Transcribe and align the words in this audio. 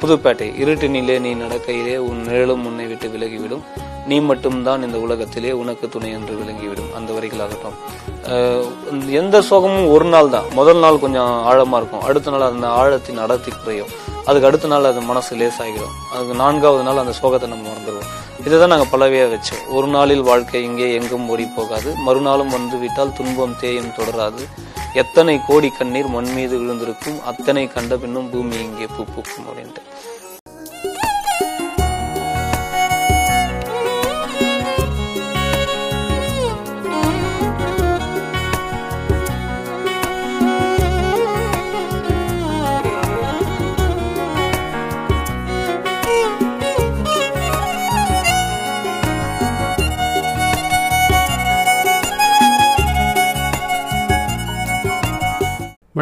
புதுப்பேட்டை 0.00 0.46
இருட்டினிலே 0.62 1.16
நீ 1.20 1.34
நடக்கையிலே 1.34 1.96
உன் 1.96 2.22
நிழலும் 2.22 2.66
உன்னை 2.66 2.86
விட்டு 2.86 3.08
விலகிவிடும். 3.08 3.64
நீ 4.06 4.20
மட்டும்தான் 4.20 4.82
இந்த 4.82 4.98
உலகத்திலே 4.98 5.52
உனக்கு 5.52 5.88
துணை 5.88 6.10
என்று 6.10 6.34
விளங்கிவிடும். 6.34 6.92
அந்த 6.96 7.12
வரிகளாகட்டும். 7.12 7.76
எந்த 9.08 9.40
சோகமும் 9.40 9.90
ஒரு 9.90 10.04
நாள் 10.04 10.28
தான். 10.28 10.48
முதல் 10.52 10.76
நாள் 10.76 10.98
கொஞ்சம் 10.98 11.30
ஆழமா 11.50 11.76
இருக்கும். 11.76 12.00
அடுத்த 12.00 12.30
நாள் 12.30 12.48
அந்த 12.50 12.66
ஆழத்தின் 12.68 13.18
அடர்த்தி 13.18 13.50
குறையும். 13.50 13.92
அதுக்கு 14.24 14.46
அடுத்த 14.46 14.66
நாள் 14.66 14.84
அது 14.84 15.00
மனசு 15.00 15.36
லேசாகிடும். 15.36 15.94
அதுக்கு 16.12 16.34
நான்காவது 16.34 16.82
நாள் 16.82 16.96
அந்த 16.96 17.14
சோகத்தை 17.22 17.48
நம்ம 17.48 17.68
மறந்துடுவோம். 17.68 18.10
இதை 18.46 18.56
தான் 18.60 18.72
நாங்கள் 18.72 18.90
பலவையாக 18.92 19.30
வச்சோம். 19.32 19.62
ஒரு 19.76 19.88
நாளில் 19.94 20.24
வாழ்க்கை 20.28 20.60
இங்கே 20.68 20.86
எங்கும் 20.98 21.28
ஓடி 21.32 21.44
போகாது. 21.58 21.90
மறுநாளும் 22.06 22.54
வந்து 22.56 22.76
விட்டால் 22.82 23.14
துன்பம் 23.18 23.56
தேயும் 23.62 23.94
தொடராது. 23.98 24.42
எத்தனை 25.02 25.34
கோடி 25.48 25.68
கண்ணீர் 25.78 26.08
மண் 26.14 26.32
மீது 26.36 26.54
விழுந்திருக்கும் 26.62 27.20
அத்தனை 27.30 27.64
கண்ட 27.76 27.96
பின்னும் 28.02 28.30
பூமி 28.32 28.56
இங்கே 28.66 28.88
பூ 28.96 29.02
பூக்கும் 29.14 29.46
அப்படின்ட்டு. 29.48 29.82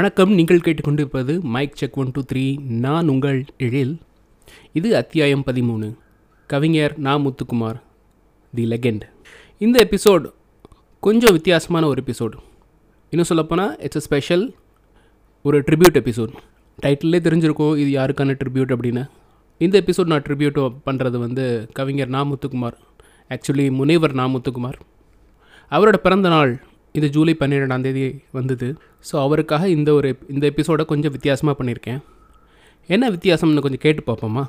வணக்கம். 0.01 0.33
நீங்கள் 0.33 0.59
கேட்டுக்கொண்டிருப்பது 0.59 1.41
mic 1.41 1.77
check 1.77 1.99
one 1.99 2.11
two 2.13 2.23
three. 2.33 2.61
நான் 2.61 3.09
உங்கள் 3.09 3.45
எழில். 3.59 3.99
இது 4.73 4.97
அத்தியாயம் 4.97 5.43
பதிமூணு. 5.47 5.95
கவிஞர் 6.47 6.99
நா 6.99 7.19
முத்துக்குமார் 7.19 7.81
தி 8.55 8.65
லெகெண்ட். 8.65 9.01
இந்த 9.59 9.89
எபிசோட் 9.91 10.33
கொஞ்சம் 11.01 11.33
வித்தியாசமான 11.33 11.87
ஒரு 11.87 12.03
எபிசோடு. 12.07 12.33
இன்னும் 13.11 13.27
சொல்லப்போனால் 13.27 13.79
இட்ஸ் 13.79 13.97
அ 13.97 14.01
ஸ்பெஷல் 14.01 14.55
ஒரு 15.43 15.61
ட்ரிபியூட் 15.61 16.01
எபிசோட் 16.03 16.33
டைட்டிலே 16.87 17.21
தெரிஞ்சிருக்கும் 17.29 17.77
இது 17.77 18.01
யாருக்கான 18.01 18.39
ட்ரிபியூட் 18.45 18.75
அப்படின்னு. 18.77 19.09
இந்த 19.59 19.83
எபிசோட் 19.87 20.07
நான் 20.07 20.23
ட்ரிபியூட் 20.23 20.73
பண்ணுறது 20.87 21.19
வந்து 21.19 21.69
கவிஞர் 21.73 22.09
நா 22.09 22.25
முத்துக்குமார். 22.25 22.75
ஆக்சுவலி 23.29 23.71
முனைவர் 23.71 24.13
நா 24.13 24.27
முத்துக்குமார். 24.27 24.81
அவரோட 25.71 25.97
பிறந்த 25.97 26.29
நாள் 26.29 26.63
இது 26.99 27.07
ஜூலை 27.15 27.33
பன்னிரெண்டாம் 27.41 27.85
தேதி 27.87 28.05
வந்தது. 28.39 28.69
ஸோ 29.09 29.15
அவருக்காக 29.25 29.65
இந்த 29.77 29.91
ஒரு 29.99 30.09
இந்த 30.35 30.45
எபிசோடை 30.53 30.85
கொஞ்சம் 30.93 31.15
வித்தியாசமாக 31.17 31.55
பண்ணியிருக்கேன். 31.59 32.01
என்ன 32.89 33.11
வித்தியாசம்னு 33.15 33.65
கொஞ்சம் 33.67 33.85
கேட்டு 33.85 34.03
பார்ப்போமா? 34.09 34.43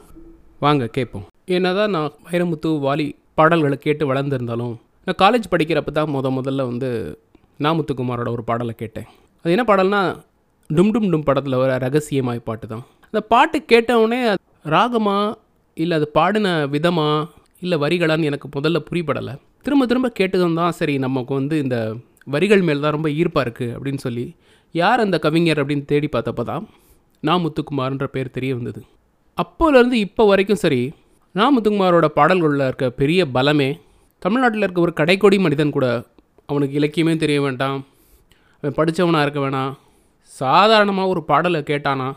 வாங்க 0.65 0.87
கேட்போம். 0.97 1.25
என்ன 1.57 1.67
தான் 1.79 1.93
நான் 1.95 2.09
வைரமுத்து 2.29 2.69
வாலி 2.87 3.07
பாடல்களை 3.39 3.77
கேட்டு 3.85 4.03
வளர்ந்துருந்தாலும் 4.11 4.73
நான் 5.07 5.19
காலேஜ் 5.23 5.51
படிக்கிறப்ப 5.53 5.91
தான் 5.99 6.11
முத 6.15 6.29
முதல்ல 6.37 6.65
வந்து 6.71 6.89
நாமுத்துக்குமாரோட 7.65 8.29
ஒரு 8.35 8.43
பாடலை 8.49 8.73
கேட்டேன். 8.81 9.07
அது 9.45 9.53
என்ன 9.55 9.65
பாடல்னா 9.69 10.01
டும் 10.69 10.91
டும் 10.95 11.09
டும் 11.13 11.27
படத்தில் 11.29 11.61
வர 11.61 11.71
ரகசியமாய் 11.85 12.47
பாட்டு 12.49 12.65
தான். 12.73 12.83
அந்த 13.07 13.21
பாட்டு 13.33 13.57
கேட்டவுடனே 13.71 14.19
ராகமா 14.75 15.17
இல்லை 15.77 15.95
அது 15.99 16.07
பாடின 16.17 16.47
விதமா 16.75 17.07
இல்லை 17.61 17.77
வரிகளான்னு 17.83 18.29
எனக்கு 18.29 18.47
முதல்ல 18.55 18.79
புரியப்படலை 18.87 19.33
திரும்ப 19.65 19.85
திரும்ப 19.89 20.09
கேட்டதும் 20.19 20.59
தான் 20.59 20.75
சரி 20.77 20.93
நமக்கு 21.05 21.33
வந்து 21.39 21.55
இந்த 21.63 21.77
வரிகள் 22.27 22.63
மேல் 22.67 22.83
தான் 22.85 22.95
ரொம்ப 22.95 23.09
ஈர்ப்பாக 23.09 23.45
இருக்குது 23.45 23.75
அப்படின்னு 23.75 24.01
சொல்லி 24.05 24.25
யார் 24.75 25.03
அந்த 25.05 25.17
கவிஞர் 25.19 25.59
அப்படின்னு 25.61 25.85
தேடி 25.85 26.07
பார்த்தப்ப 26.11 26.43
தான் 26.43 26.65
நா 27.27 27.33
முத்துக்குமார்ன்ற 27.43 28.05
பேர் 28.15 28.35
தெரிய 28.37 28.51
வந்தது. 28.55 28.81
அப்போலேருந்து 29.37 29.97
இப்போ 30.07 30.23
வரைக்கும் 30.31 30.61
சரி 30.63 30.81
நா 31.37 31.45
முத்துக்குமாரோட 31.55 32.07
பாடல்களில் 32.17 32.65
இருக்க 32.67 32.89
பெரிய 33.01 33.25
பலமே 33.35 33.69
தமிழ்நாட்டில் 34.25 34.65
இருக்க 34.65 34.81
ஒரு 34.81 34.93
கடைக்கொடி 34.99 35.39
மனிதன் 35.39 35.75
கூட 35.75 35.87
அவனுக்கு 36.45 36.79
இலக்கியமே 36.79 37.13
தெரிய 37.23 37.41
வேண்டாம். 37.41 37.79
அவன் 38.63 38.75
படித்தவனாக 38.79 39.25
இருக்க 39.25 39.39
வேணாம். 39.39 39.73
சாதாரணமாக 40.31 41.11
ஒரு 41.13 41.21
பாடலை 41.29 41.61
கேட்டானா 41.61 42.07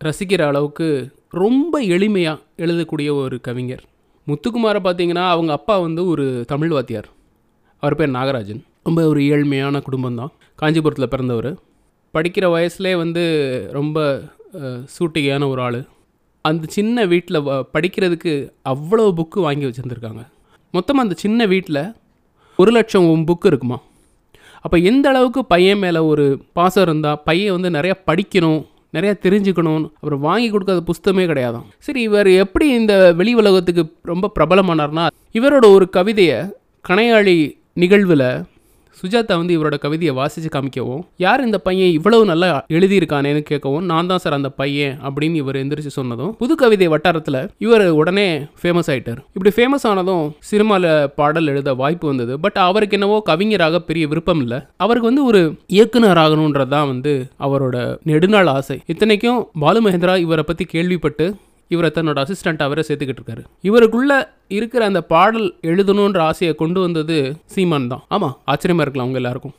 ரசிக்கிற 0.00 0.42
அளவுக்கு 0.50 0.88
ரொம்ப 1.42 1.80
எளிமையாக 1.94 2.42
எழுதக்கூடிய 2.64 3.08
ஒரு 3.22 3.40
கவிஞர். 3.40 3.82
முத்துக்குமாரை 4.26 4.80
பார்த்தீங்கன்னா 4.86 5.24
அவங்க 5.34 5.52
அப்பா 5.58 5.78
வந்து 5.78 6.06
ஒரு 6.06 6.26
தமிழ் 6.52 6.74
வாத்தியார். 6.76 7.08
அவர் 7.82 7.96
பேர் 8.00 8.16
நாகராஜன். 8.18 8.62
ரொம்ப 8.86 9.00
ஒரு 9.10 9.20
ஏழ்மையான 9.34 9.80
குடும்பம் 9.86 10.18
தான் 10.20 10.32
காஞ்சிபுரத்தில் 10.60 11.12
பிறந்தவர். 11.12 11.50
படிக்கிற 12.14 12.46
வயசுலேயே 12.54 12.96
வந்து 13.02 13.22
ரொம்ப 13.78 13.98
சூட்டிகையான 14.94 15.46
ஒரு 15.52 15.60
ஆள். 15.66 15.80
அந்த 16.44 16.64
சின்ன 16.76 17.06
வீட்டில் 17.12 17.38
படிக்கிறதுக்கு 17.74 18.32
அவ்வளோ 18.72 19.06
புக்கு 19.18 19.38
வாங்கி 19.46 19.66
வச்சுருந்துருக்காங்க. 19.68 20.22
மொத்தமாக 20.74 21.06
அந்த 21.06 21.16
சின்ன 21.24 21.46
வீட்டில் 21.52 21.82
ஒரு 22.58 22.70
லட்சம் 22.76 23.26
புக்கு 23.30 23.48
இருக்குமா? 23.52 23.78
அப்போ 24.64 24.76
எந்த 24.90 25.06
அளவுக்கு 25.12 25.40
பையன் 25.44 25.82
மேலே 25.84 26.00
ஒரு 26.10 26.24
பாசம் 26.58 26.84
இருந்தால் 26.86 27.20
பையன் 27.24 27.54
வந்து 27.56 27.70
நிறையா 27.78 27.96
படிக்கணும் 28.10 28.62
நிறையா 28.96 29.14
தெரிஞ்சுக்கணும் 29.24 29.84
அப்புறம் 29.96 30.24
வாங்கி 30.28 30.48
கொடுக்காத 30.50 30.80
புஸ்தகமே 30.90 31.24
கிடையாதான் 31.30 31.66
சரி 31.78 32.00
இவர் 32.02 32.30
எப்படி 32.44 32.66
இந்த 32.80 32.94
வெளி 33.20 33.32
உலகத்துக்கு 33.34 33.82
ரொம்ப 34.12 34.30
பிரபலமானார்னா 34.38 35.04
இவரோட 35.38 35.66
ஒரு 35.76 35.86
கவிதையை 35.88 36.38
கணையாளி 36.88 37.36
நிகழ்வில் 37.74 38.26
சுஜாதா 39.00 39.34
வந்து 39.40 39.54
இவரோட 39.56 39.76
கவிதையை 39.84 40.12
வாசித்து 40.18 40.50
காமிக்கவும் 40.56 41.02
யார் 41.24 41.44
இந்த 41.46 41.58
பையன் 41.66 41.92
இவ்வளவு 41.98 42.24
நல்லா 42.30 42.48
எழுதியிருக்கானேன்னு 42.76 43.42
கேட்கவும் 43.50 43.86
நான் 43.90 44.10
தான் 44.10 44.22
சார் 44.24 44.36
அந்த 44.38 44.50
பையன் 44.60 44.94
அப்படின்னு 45.06 45.40
இவர் 45.42 45.60
எந்திரிச்சு 45.62 45.92
சொன்னதும் 45.98 46.32
புது 46.40 46.54
கவிதை 46.62 46.88
வட்டாரத்தில் 46.94 47.40
இவர் 47.64 47.84
உடனே 48.00 48.26
ஃபேமஸ் 48.60 48.90
ஆயிட்டார். 48.92 49.20
இப்படி 49.36 49.52
ஃபேமஸ் 49.56 49.86
ஆனதும் 49.90 50.24
சினிமாவில் 50.50 50.88
பாடல் 51.20 51.50
எழுத 51.52 51.74
வாய்ப்பு 51.82 52.06
வந்தது. 52.12 52.34
பட் 52.44 52.58
அவருக்கு 52.66 52.96
என்னவோ 52.98 53.18
கவிஞராக 53.30 53.80
பெரிய 53.88 54.04
விருப்பம் 54.12 54.42
இல்லை. 54.44 54.60
அவருக்கு 54.84 55.10
வந்து 55.10 55.24
ஒரு 55.30 55.42
இயக்குனர் 55.76 56.22
ஆகணுன்றது 56.24 56.72
தான் 56.76 56.90
வந்து 56.92 57.14
அவரோட 57.46 57.76
நெடுநாள் 58.10 58.52
ஆசை. 58.56 58.78
இத்தனைக்கும் 58.94 59.40
பாலு 59.64 59.80
மகேந்திரா 59.86 60.16
இவரை 60.26 60.44
பற்றி 60.50 60.66
கேள்விப்பட்டு 60.74 61.26
இவரை 61.72 61.90
தன்னோட 61.96 62.24
அசிஸ்டண்ட் 62.24 62.64
அவரை 62.66 62.82
சேர்த்துக்கிட்டு 62.88 63.22
இருக்காரு. 63.22 63.42
இவருக்குள்ள 63.68 64.12
இருக்கிற 64.56 64.82
அந்த 64.90 65.02
பாடல் 65.12 65.46
எழுதணுன்ற 65.70 66.20
ஆசையை 66.30 66.54
கொண்டு 66.62 66.80
வந்தது 66.80 67.18
சீமான் 67.54 67.92
தான். 67.92 68.02
ஆமாம் 68.16 68.34
ஆச்சரியமாக 68.52 68.84
இருக்கலாம் 68.86 69.08
அவங்க 69.08 69.20
எல்லாருக்கும். 69.22 69.54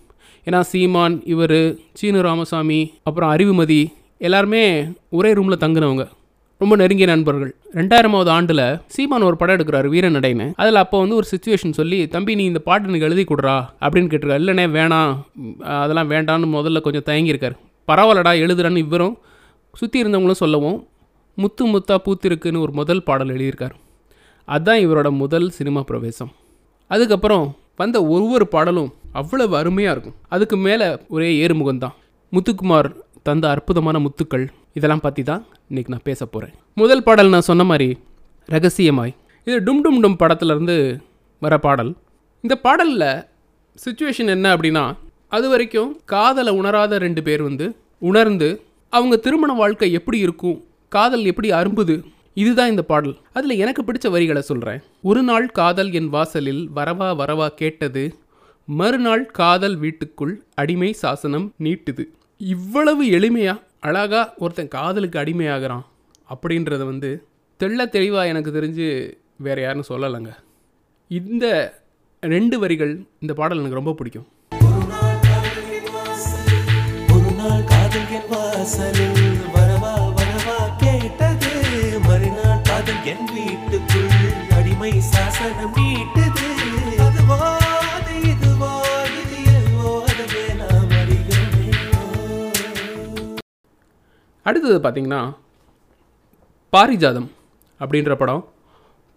ஏன்னா 0.48 0.60
சீமான் 0.72 1.16
இவர் 1.34 1.58
சீனு 2.00 2.20
ராமசாமி 2.28 2.82
அப்புறம் 3.08 3.32
அறிவுமதி 3.36 3.82
எல்லாருமே 4.28 4.64
ஒரே 5.18 5.32
ரூமில் 5.38 5.64
தங்குனவங்க. 5.64 6.06
ரொம்ப 6.62 6.74
நெருங்கிய 6.82 7.08
நண்பர்கள். 7.12 7.50
ரெண்டாயிரமாவது 7.78 8.30
ஆண்டில் 8.36 8.64
சீமான் 8.96 9.26
ஒரு 9.30 9.38
படம் 9.40 9.56
எடுக்கிறாரு 9.58 9.88
வீரநடைன்னு. 9.94 10.46
அதில் 10.62 10.82
அப்போ 10.82 10.98
வந்து 11.02 11.18
ஒரு 11.20 11.28
சுச்சுவேஷன் 11.32 11.76
சொல்லி 11.80 12.00
தம்பி 12.14 12.36
நீ 12.40 12.44
இந்த 12.52 12.62
பாட்டு 12.68 12.90
எனக்கு 12.90 13.08
எழுதி 13.08 13.24
கொடுறா 13.32 13.56
அப்படின்னு 13.84 14.10
கேட்டிருக்காரு. 14.12 14.42
இல்லைனே 14.44 14.66
வேணாம். 14.78 15.12
அதெல்லாம் 15.82 16.12
வேண்டான்னு 16.14 16.50
முதல்ல 16.58 16.82
கொஞ்சம் 16.86 17.08
தயங்கியிருக்காரு. 17.10 17.58
பரவாயில்லடா 17.92 18.34
எழுதுறான்னு 18.46 18.84
இவரும் 18.86 19.16
சுற்றி 19.82 19.98
இருந்தவங்களும் 20.04 20.42
சொல்லவும் 20.44 20.78
முத்து 21.42 21.64
முத்தா 21.74 21.96
பூத்திருக்குன்னு 22.06 22.64
ஒரு 22.66 22.74
முதல் 22.80 23.06
பாடல் 23.08 23.32
எழுதியிருக்கார். 23.34 23.76
அதுதான் 24.48 24.82
இவரோட 24.86 25.10
முதல் 25.22 25.48
சினிமா 25.58 25.82
பிரவேசம். 25.90 26.32
அதுக்கப்புறம் 26.92 27.46
வந்த 27.82 27.98
ஒவ்வொரு 28.16 28.46
பாடலும் 28.54 28.92
அவ்வளவு 29.20 29.54
அருமையாக 29.60 29.94
இருக்கும். 29.96 30.18
அதுக்கு 30.36 30.58
மேலே 30.66 30.88
ஒரே 31.16 31.30
ஏறுமுகம் 31.44 31.82
தான். 31.84 31.96
முத்துக்குமார் 32.34 32.90
தந்த 33.28 33.46
அற்புதமான 33.54 34.00
முத்துக்கள் 34.06 34.46
இதெல்லாம் 34.78 35.04
பற்றி 35.06 35.24
தான் 35.30 35.42
இன்றைக்கி 35.70 35.92
நான் 35.94 36.08
பேச 36.10 36.22
போகிறேன் 36.26 36.54
முதல் 36.82 37.04
பாடல் 37.08 37.34
நான் 37.34 37.48
சொன்ன 37.50 37.64
மாதிரி 37.72 37.88
ரகசியமாய். 38.50 39.14
இது 39.48 39.58
டும் 39.68 39.82
டும் 39.86 40.00
டும் 40.04 40.20
படத்துலேருந்து 40.22 40.76
வர 41.42 41.54
பாடல். 41.66 41.92
இந்த 42.44 42.56
பாடலில் 42.66 43.10
சுச்சுவேஷன் 43.84 44.32
என்ன 44.36 44.48
அப்படின்னா 44.56 44.84
அது 45.36 45.46
வரைக்கும் 45.54 45.92
காதலை 46.14 46.52
உணராத 46.60 46.98
ரெண்டு 47.06 47.22
பேர் 47.28 47.44
வந்து 47.50 47.66
உணர்ந்து 48.10 48.50
அவங்க 48.94 49.16
திருமண 49.26 49.52
வாழ்க்கை 49.62 49.90
எப்படி 50.00 50.20
இருக்கும் 50.26 50.58
காதல் 50.96 51.26
எப்படி 51.32 51.50
அரும்புது? 51.60 51.96
இதுதான் 52.42 52.72
இந்த 52.74 52.84
பாடல். 52.92 53.16
அதில் 53.38 53.54
எனக்கு 53.64 53.82
பிடிச்ச 53.84 54.08
வரிகளை 54.16 54.42
சொல்கிறேன் 54.50 54.82
ஒரு 55.10 55.22
நாள் 55.30 55.46
காதல் 55.60 55.92
என் 56.00 56.10
வாசலில் 56.16 56.64
வரவா 56.78 57.08
வரவா 57.22 57.48
கேட்டது 57.62 58.04
மறுநாள் 58.80 59.24
காதல் 59.40 59.78
வீட்டுக்குள் 59.84 60.34
அடிமை 60.62 60.90
சாசனம் 61.02 61.48
நீட்டுது. 61.66 62.04
இவ்வளவு 62.38 63.04
எளிமையாக 63.18 63.64
அழகா 63.88 64.22
ஒருத்தன் 64.44 64.74
காதலுக்கு 64.76 65.20
அடிமையாகிறான். 65.20 65.84
அப்படின்றத 66.34 66.84
வந்து 66.92 67.12
தெள்ள 67.60 67.90
தெளிவாக 67.96 68.32
எனக்கு 68.34 68.54
தெரிஞ்சு 68.58 68.88
வேறு 69.46 69.62
யாருன்னு 69.66 69.90
சொல்லலைங்க. 69.92 70.32
இந்த 71.20 71.46
ரெண்டு 72.34 72.58
வரிகள் 72.64 72.94
இந்த 73.24 73.36
பாடல் 73.42 73.62
எனக்கு 73.62 73.80
ரொம்ப 73.82 73.94
பிடிக்கும். 74.00 74.28
ஒரு 77.16 77.32
நாள் 77.42 77.64
காதல் 77.74 78.12
என் 78.20 78.30
வாசலில் 78.34 79.15
மறுநாள் 82.86 83.08
என் 83.12 83.28
வீட்டுக்குள் 83.36 84.56
அடிமை 84.58 84.92
சாசனம் 85.12 85.76
நீட்டுது. 85.76 86.48
அதுவா 87.06 87.38
இதுவா 88.32 88.74
இது 89.20 89.38
எதுவோ 89.54 89.92
அதுவே 90.10 90.44
நாம் 90.60 90.92
அறிகிறோமே. 91.00 91.70
அடுத்தது 94.46 94.78
பார்த்தீங்கன்னா 94.84 95.22
பாரிஜாதம் 96.74 97.30
அப்படின்ற 97.80 98.16
படம். 98.22 98.44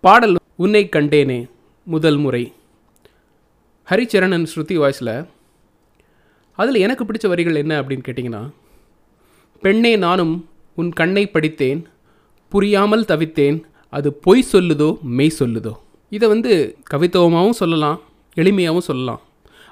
பாடல் 0.05 0.37
உன்னை 0.65 0.83
கண்டேனே 0.97 1.39
முதல் 1.87 2.19
முறை. 2.25 2.45
ஹரிச்சரணன் 3.89 4.49
ஸ்ருதி 4.55 4.79
வாய்ஸில் 4.85 5.15
அதில் 6.59 6.83
எனக்கு 6.87 7.05
பிடிச்ச 7.05 7.27
வரிகள் 7.35 7.63
என்ன? 7.65 7.73
அப்படின்னு 7.83 8.07
கேட்டிங்கன்னா 8.09 8.43
பெண்ணே 9.63 9.95
நானும் 10.07 10.35
உன் 10.81 10.91
கண்ணை 10.99 11.27
படித்தேன். 11.29 11.81
புரியாமல் 12.53 13.09
தவித்தேன் 13.13 13.59
அது 13.97 14.09
பொய் 14.27 14.51
சொல்லுதோ 14.53 14.89
மெய் 15.19 15.39
சொல்லுதோ. 15.41 15.73
இதை 16.17 16.27
வந்து 16.35 16.53
கவித்துவமாகவும் 16.93 17.59
சொல்லலாம் 17.63 17.99
எளிமையாகவும் 18.43 18.87
சொல்லலாம். 18.91 19.21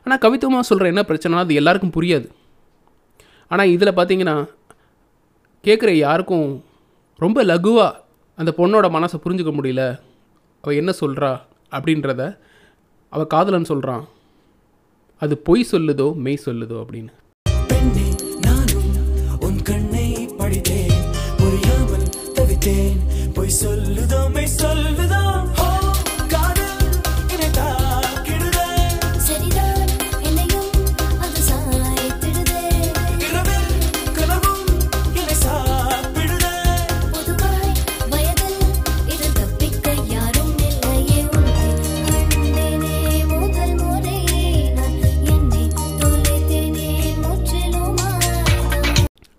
ஆனால் 0.06 0.20
கவித்துவமாக 0.24 0.64
சொல்கிற 0.70 0.90
என்ன 0.92 1.02
பிரச்சனைனா 1.10 1.44
அது 1.46 1.60
எல்லாருக்கும் 1.60 1.94
புரியாது. 1.96 2.26
ஆனால் 3.50 3.72
இதில் 3.74 3.96
பார்த்தீங்கன்னா 3.98 4.36
கேட்குற 5.66 5.90
யாருக்கும் 6.06 6.48
ரொம்ப 7.24 7.38
லகுவாக 7.50 7.98
அந்த 8.40 8.50
பொண்ணோட 8.58 8.86
மனசை 8.96 9.18
புரிஞ்சுக்க 9.24 9.52
முடியல. 9.58 9.84
அவள் 10.64 10.80
என்ன 10.82 10.92
சொல்கிறா 11.02 11.32
அப்படின்றத 11.76 12.22
அவள் 13.12 13.32
காதலன் 13.34 13.70
சொல்கிறான் 13.72 14.04
அது 15.22 15.34
பொய் 15.48 15.70
சொல்லுதோ 15.72 16.08
மெய் 16.24 16.44
சொல்லுதோ 16.48 16.76
அப்படின்னு. 16.82 17.12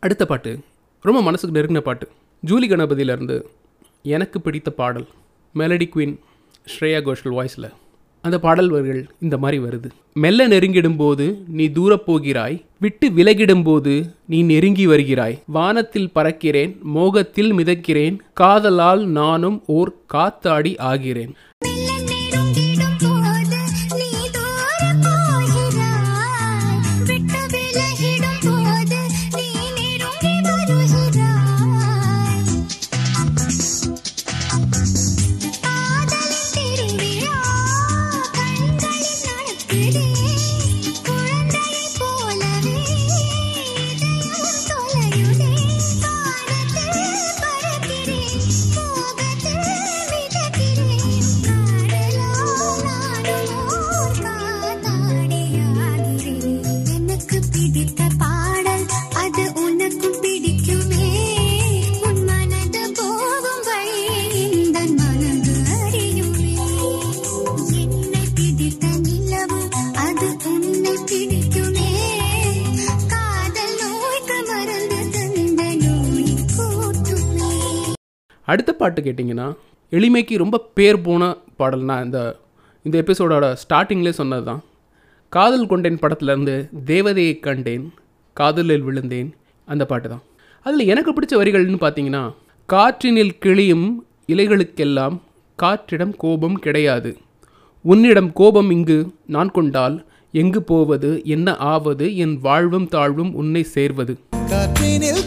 அடுத்த 0.07 0.25
பாட்டு. 0.25 0.51
ரொம்ப 1.01 1.21
மனசுக்கு 1.21 1.61
நெருங்கின 1.61 1.79
பாட்டு. 1.79 2.07
ஜூலி 2.47 2.65
கணபதியிலேருந்து 2.67 3.41
எனக்கு 4.03 4.41
பிடித்த 4.41 4.71
பாடல் 4.71 5.07
மெலடி 5.55 5.87
குயின் 5.87 6.13
ஸ்ரேயா 6.73 7.01
கோஷல் 7.01 7.33
வாய்ஸில். 7.33 7.73
அந்த 8.21 8.39
பாடல் 8.39 8.69
வரிகள் 8.69 9.01
இந்த 9.19 9.37
மாதிரி 9.37 9.63
வருது. 9.63 9.89
மெல்ல 10.13 10.47
நெருங்கிடும்போது 10.47 11.25
நீ 11.47 11.65
தூரப் 11.67 12.05
போகிறாய் 12.05 12.65
விட்டு 12.79 13.09
விலகிடும்போது 13.09 13.93
நீ 14.25 14.41
நெருங்கி 14.41 14.87
வருகிறாய். 14.87 15.39
வானத்தில் 15.45 16.11
பறக்கிறேன் 16.15 16.73
மோகத்தில் 16.95 17.53
மிதக்கிறேன் 17.53 18.17
காதலால் 18.33 19.05
நானும் 19.21 19.63
ஓர் 19.67 19.91
காத்தாடி 20.13 20.73
ஆகிறேன். 20.91 21.35
அடுத்த 78.47 78.73
பாட்டு 78.73 79.01
கேட்டிங்கன்னா 79.01 79.47
எளிமைக்கு 79.91 80.37
ரொம்ப 80.37 80.57
பேர் 80.73 81.01
போன 81.01 81.23
பாடல்னா 81.59 82.03
இந்த 82.05 82.19
இந்த 82.85 83.03
எபிசோடோட 83.03 83.45
ஸ்டார்டிங்லேயே 83.63 84.09
சொன்னது 84.09 84.43
தான் 84.43 84.61
காதல் 85.29 85.67
கொண்டேன் 85.67 86.01
படத்துலேருந்து 86.01 86.55
தேவதையை 86.85 87.39
கண்டேன் 87.39 87.85
காதலில் 88.33 88.81
விழுந்தேன் 88.81 89.29
அந்த 89.67 89.85
பாட்டு 89.85 90.09
தான் 90.09 90.23
அதில் 90.65 90.87
எனக்கு 90.87 91.13
பிடிச்ச 91.13 91.35
வரிகள்னு 91.37 91.79
பார்த்தீங்கன்னா 91.83 92.23
காற்றினில் 92.69 93.37
கிளியும் 93.39 93.87
இலைகளுக்கெல்லாம் 94.27 95.15
காற்றிடம் 95.59 96.13
கோபம் 96.17 96.59
கிடையாது. 96.59 97.17
உன்னிடம் 97.85 98.33
கோபம் 98.33 98.69
இங்கு 98.69 98.97
நான் 99.25 99.51
கொண்டால் 99.51 100.05
எங்கு 100.33 100.61
போவது 100.61 101.21
என்ன 101.25 101.55
ஆவது 101.57 102.15
என் 102.15 102.35
வாழ்வும் 102.41 102.89
தாழ்வும் 102.89 103.33
உன்னை 103.33 103.63
சேர்வது. 103.75 104.15
காற்றினில் 104.49 105.23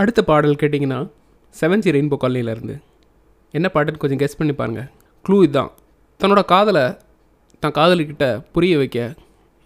அடுத்த 0.00 0.20
பாடல் 0.28 0.58
கேட்டிங்கன்னா 0.60 0.98
செவன்ஜி 1.60 1.90
ரெயின்போ 1.94 2.16
காலனியிலேருந்து. 2.20 2.74
என்ன 3.50 3.70
பாட்டுன்னு 3.74 4.02
கொஞ்சம் 4.02 4.20
கெஸ் 4.22 4.38
பண்ணி 4.38 4.52
பாருங்கள் 4.52 4.86
க்ளூ 5.24 5.36
இதுதான். 5.42 5.70
தன்னோட 6.20 6.40
காதலை 6.52 6.84
தன் 7.62 7.76
காதலிக்கிட்ட 7.78 8.26
புரிய 8.52 8.76
வைக்க 8.80 9.14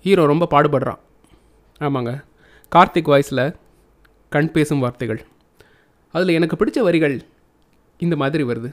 ஹீரோ 0.04 0.22
ரொம்ப 0.30 0.48
பாடுபடுறான். 0.50 1.00
ஆமாங்க. 1.80 2.12
கார்த்திக் 2.72 3.10
வாய்ஸில் 3.12 3.44
கண் 4.28 4.50
பேசும் 4.50 4.82
வார்த்தைகள். 4.84 5.20
அதில் 6.14 6.36
எனக்கு 6.38 6.58
பிடிச்ச 6.60 6.78
வரிகள் 6.88 7.16
இந்த 7.98 8.16
மாதிரி 8.16 8.44
வருது. 8.44 8.70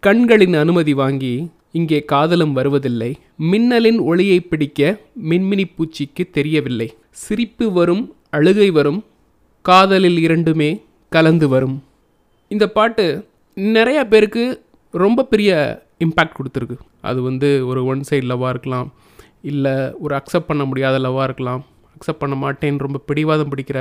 கண்களின் 0.00 0.54
அனுமதி 0.54 0.94
வாங்கி 0.94 1.34
இங்கே 1.72 2.04
காதலும் 2.12 2.52
வருவதில்லை. 2.52 3.10
மின்னலின் 3.52 3.98
ஒளியை 4.10 4.40
பிடிக்க 4.40 4.98
மின்மினி 5.30 5.64
பூச்சிக்கு 5.76 6.30
தெரியவில்லை. 6.38 6.88
சிரிப்பு 7.24 7.72
வரும் 7.72 8.04
அழுகை 8.30 8.70
வரும் 8.70 9.00
காதலில் 9.68 10.18
இரண்டுமே 10.24 10.68
கலந்து 11.14 11.48
வரும். 11.48 11.76
இந்த 12.48 12.64
பாட்டு 12.76 13.04
நிறைய 13.54 14.00
பேருக்கு 14.12 14.44
ரொம்ப 14.90 15.24
பெரிய 15.32 15.50
இம்பேக்ட் 16.04 16.36
கொடுத்துருக்கு. 16.38 16.76
அது 17.00 17.22
வந்து 17.22 17.48
ஒரு 17.66 17.80
ஒன் 17.84 18.02
சைடு 18.10 18.26
லவ்வாக 18.32 18.48
இருக்கலாம். 18.48 18.88
இல்லை 19.42 19.72
ஒரு 20.04 20.12
அக்செப்ட் 20.18 20.50
பண்ண 20.50 20.64
முடியாத 20.64 20.98
லவ்வாக 20.98 21.22
இருக்கலாம். 21.22 21.62
அக்செப்ட் 21.96 22.22
பண்ண 22.22 22.36
மாட்டேன்னு 22.42 22.84
ரொம்ப 22.86 22.98
பிடிவாதம் 22.98 23.52
பிடிக்கிற 23.52 23.80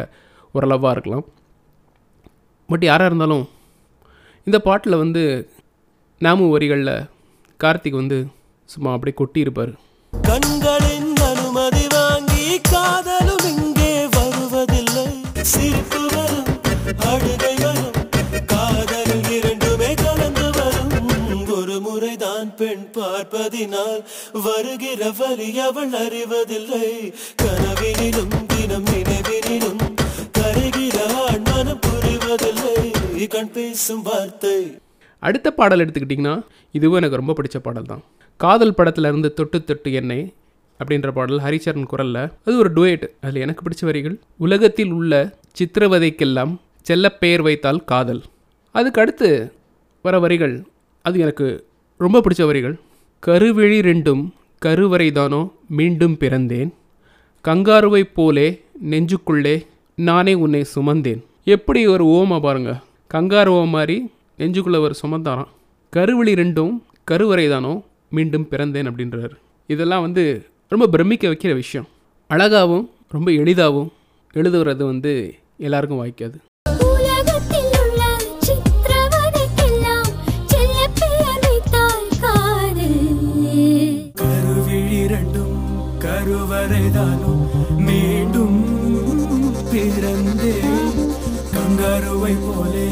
ஒரு 0.53 0.67
லவ்வாக 0.67 0.91
இருக்கலாம். 0.91 1.25
பட் 2.69 2.83
யாராக 2.89 3.09
இருந்தாலும் 3.11 3.45
இந்த 4.43 4.59
பாட்டில் 4.59 5.01
வந்து 5.03 5.23
நாமு 6.21 6.45
வரிகளில் 6.53 6.95
கார்த்திக் 7.59 8.01
வந்து 8.01 8.19
சும்மா 8.65 8.91
அப்படியே 8.95 9.17
கொட்டியிருப்பார். 9.21 9.73
கண்களின் 10.13 11.11
அனுமதி 11.29 11.85
வாங்கி 11.95 12.45
காதல் 12.71 13.14
பெண் 22.59 22.83
பார்ப்பதினால் 22.95 24.01
வருகிற 24.43 25.09
வழி 25.17 25.47
அவள் 25.59 25.93
அறிவதில்லை. 26.01 26.89
கனவினிலும் 27.41 28.35
தினம் 28.51 28.85
நினைவினிலும் 28.85 29.81
கருகிற 30.37 30.97
ஆண் 31.23 31.43
மனம் 31.49 31.81
புரிவதில்லை. 31.85 32.77
கண் 33.27 33.51
பேசும் 33.51 34.01
வார்த்தை. 34.01 34.77
அடுத்த 35.19 35.51
பாடல் 35.51 35.79
எடுத்துக்கிட்டிங்கன்னா 35.79 36.35
இதுவும் 36.71 36.97
எனக்கு 36.97 37.15
ரொம்ப 37.15 37.35
பிடிச்ச 37.37 37.59
பாடல் 37.59 37.89
தான் 37.91 38.03
காதல் 38.39 38.77
படத்துல 38.77 39.11
இருந்து 39.11 39.33
தொட்டு 39.33 39.63
தொட்டு 39.63 39.93
என்னை 39.93 40.33
அப்படின்ற 40.79 41.11
பாடல் 41.11 41.39
ஹரிச்சரன் 41.39 41.89
குரல்ல. 41.93 42.31
அது 42.45 42.57
ஒரு 42.57 42.71
டுவேட் 42.73 43.05
அதில் 43.21 43.43
எனக்கு 43.47 43.65
பிடிச்ச 43.65 43.85
வரிகள் 43.85 44.17
உலகத்தில் 44.37 44.91
உள்ள 44.91 45.13
சித்திரவதைக்கெல்லாம் 45.59 46.55
செல்லப்பெயர் 46.89 47.41
வைத்தால் 47.41 47.83
காதல். 47.83 48.21
அதுக்கு 48.71 49.01
அடுத்து 49.01 49.53
வர 50.01 50.19
வரிகள். 50.19 50.65
அது 51.01 51.19
எனக்கு 51.19 51.67
ரொம்ப 51.97 52.21
பிடிச்ச 52.21 52.45
வரிகள். 52.45 52.79
கருவிழி 53.25 53.79
ரெண்டும் 53.81 54.29
கருவறைதானோ 54.65 55.51
மீண்டும் 55.69 56.17
பிறந்தேன். 56.19 56.69
கங்காருவைப் 57.43 58.13
போலே 58.13 58.63
நெஞ்சுக்குள்ளே 58.89 59.65
நானே 59.95 60.33
உன்னை 60.33 60.65
சுமந்தேன். 60.75 61.21
எப்படி 61.43 61.87
ஒரு 61.87 62.05
ஓமா 62.05 62.41
பாருங்க. 62.41 62.79
கங்காருவ 63.13 63.67
மாதிரி 63.67 64.11
நெஞ்சுக்குள்ளே 64.37 64.79
ஒரு 64.79 64.95
சுமந்தாராம். 65.01 65.47
கருவிழி 65.95 66.33
ரெண்டும் 66.33 66.81
கருவறை 67.03 67.49
தானோ 67.49 67.83
மீண்டும் 68.09 68.47
பிறந்தேன் 68.49 68.87
அப்படின்றார். 68.87 69.31
இதெல்லாம் 69.67 70.01
வந்து 70.01 70.45
ரொம்ப 70.69 70.87
பிரமிக்க 70.87 71.27
வைக்கிற 71.27 71.53
விஷயம். 71.53 71.87
அழகாகவும் 72.27 72.89
ரொம்ப 73.09 73.31
எளிதாகவும் 73.31 73.91
எழுதுகிறது 74.33 74.85
வந்து 74.85 75.35
எல்லாருக்கும் 75.59 76.01
வாய்க்காது. 76.01 76.37
உள்ள 76.87 77.09
கருவறைதானும் 86.05 87.41
மீண்டும் 87.79 88.59
பிறந்தேன் 89.71 90.99
கங்காருவை 91.55 92.33
போலே 92.45 92.87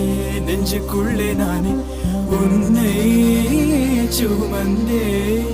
நெஞ்சுக்குள்ளே 0.47 1.29
நானே 1.35 1.73
உன்னை 2.39 2.93
சுமந்தேன் 4.09 5.51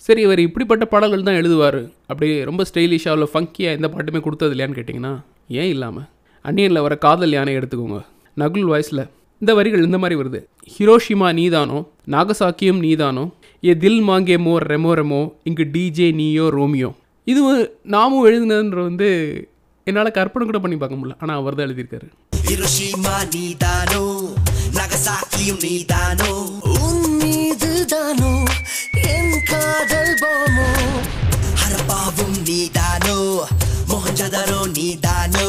சரி 0.00 0.22
இவர் 0.22 0.38
இப்படிப்பட்ட 0.38 0.84
பாடல்கள் 0.84 1.22
தான் 1.22 1.38
எழுதுவார். 1.40 1.80
அப்படியே 2.08 2.36
ரொம்ப 2.44 2.64
ஸ்டைலிஷாக 2.64 3.16
இல்லை 3.16 3.28
ஃபங்கியாக 3.32 3.76
எந்த 3.78 3.88
பாட்டுமே 3.88 4.20
கொடுத்தது 4.20 4.54
இல்லையான்னு 4.54 4.78
கேட்டிங்கன்னா 4.78 5.14
ஏன் 5.60 5.72
இல்லாமல் 5.74 6.06
அன்னியனில் 6.48 6.84
வர 6.84 6.96
காதல் 6.96 7.32
யானை 7.32 7.56
எடுத்துக்கோங்க. 7.56 7.98
நகுல் 8.36 8.66
வாய்ஸில் 8.70 9.08
இந்த 9.40 9.54
வரிகள் 9.54 9.84
இந்த 9.84 9.98
மாதிரி 9.98 10.20
வருது. 10.20 10.40
ஹிரோஷிமா 10.78 11.28
நீதானோ? 11.32 11.78
நாகசாக்கியம் 12.06 12.80
நீதானோ? 12.84 13.24
ஏ 13.64 13.76
தில் 13.76 14.02
மாங்கே 14.08 14.36
மோ 14.46 14.54
ரெமோ 14.70 14.92
ரெமோ? 15.00 15.32
இங்கு 15.44 15.64
டிஜே 15.72 16.14
நீயோ 16.14 16.46
ரோமியோ? 16.48 16.90
இது 17.24 17.40
நாமும் 17.82 18.26
எழுதுனதுன்ற 18.26 18.82
வந்து 18.82 19.08
என்னால் 19.84 20.10
கற்பனை 20.10 20.46
கூட 20.46 20.58
பண்ணி 20.58 20.76
பார்க்க 20.76 20.98
முடியல. 20.98 21.16
ஆனால் 21.18 21.36
அவர் 21.36 21.54
தான் 21.54 21.66
எழுதியிருக்காரு. 21.66 22.08
ஹிரோஷிமா 22.48 23.16
நீதானோ? 23.34 24.04
நகசாக்கியும் 24.78 25.62
நீதானோ? 25.66 26.32
என் 29.14 29.36
காதல் 29.50 30.14
போமோ? 30.22 30.68
ஹரப்பாவும் 31.60 32.38
நீதானோ? 32.48 33.18
மோகஞ்சதரோ 33.90 34.60
நீதானோ? 34.76 35.48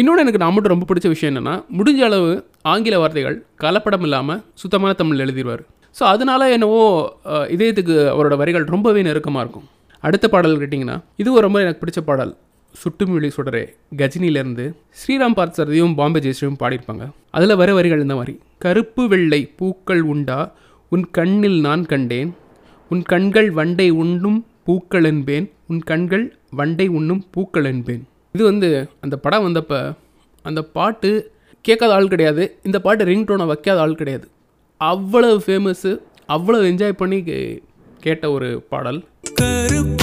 இன்னொன்று 0.00 0.22
எனக்கு 0.22 0.40
நான் 0.42 0.54
மட்டும் 0.54 0.72
ரொம்ப 0.72 0.86
பிடிச்ச 0.88 1.08
விஷயம் 1.12 1.30
என்னென்னா 1.32 1.54
முடிஞ்ச 1.78 2.00
அளவு 2.08 2.30
ஆங்கில 2.72 2.98
வார்த்தைகள் 3.02 3.36
கலப்படம் 3.62 4.04
இல்லாமல் 4.06 4.40
சுத்தமான 4.62 4.92
தமிழ் 5.00 5.22
எழுதிடுவார் 5.24 5.62
ஸோ 5.96 6.02
அதனால 6.12 6.50
என்னவோ 6.56 6.82
இதயத்துக்கு 7.54 7.94
அவரோட 8.12 8.34
வரிகள் 8.40 8.64
ரொம்பவே 8.74 9.00
நெருக்கமாக 9.06 9.42
இருக்கும். 9.44 9.66
அடுத்த 10.04 10.26
பாடல் 10.34 10.60
கேட்டிங்கன்னா 10.60 10.96
இதுவும் 11.22 11.44
ரொம்ப 11.46 11.60
எனக்கு 11.64 11.80
பிடிச்ச 11.82 12.00
பாடல். 12.08 12.32
சுட்டுமிழி 12.74 13.30
சுடரே 13.36 13.62
கஜினிலேருந்து 14.00 14.64
ஸ்ரீராம் 15.00 15.36
பார்த்தரதையும் 15.38 15.94
பாம்பே 16.00 16.20
ஜெயஸ்ரீயும் 16.26 16.60
பாடியிருப்பாங்க. 16.62 17.06
அதில் 17.36 17.58
வர 17.60 17.70
வரிகள் 17.78 18.04
இந்த 18.04 18.14
மாதிரி. 18.18 18.34
கருப்பு 18.64 19.04
வெள்ளை 19.12 19.40
பூக்கள் 19.60 20.02
உண்டா? 20.12 20.38
உன் 20.92 21.04
கண்ணில் 21.18 21.58
நான் 21.66 21.82
கண்டேன். 21.92 22.30
உன் 22.90 23.02
கண்கள் 23.12 23.50
வண்டை 23.58 23.88
உண்ணும் 24.02 24.38
பூக்கள் 24.68 25.08
என்பேன். 25.12 25.48
உன் 25.72 25.82
கண்கள் 25.90 26.24
வண்டை 26.60 26.86
உண்ணும் 26.98 27.22
பூக்கள் 27.34 27.68
என்பேன். 27.72 28.02
இது 28.32 28.44
வந்து 28.44 28.88
அந்த 29.00 29.16
படம் 29.16 29.46
வந்தப்போ 29.46 29.92
அந்த 30.42 30.62
பாட்டு 30.62 31.30
கேட்காத 31.62 31.92
ஆள் 31.92 32.08
கிடையாது. 32.08 32.58
இந்த 32.62 32.80
பாட்டு 32.80 33.04
ரிங்டோனை 33.04 33.46
வைக்காத 33.46 33.80
ஆள் 33.80 33.94
கிடையாது. 33.94 34.28
அவ்வளவு 34.76 35.42
ஃபேமஸ்ஸு 35.46 35.98
அவ்வளவு 36.26 36.64
என்ஜாய் 36.64 36.92
பண்ணி 36.92 37.16
கே- 37.16 37.58
கேட்ட 37.98 38.30
ஒரு 38.30 38.66
பாடல். 38.68 39.04
கருப்பு 39.34 39.99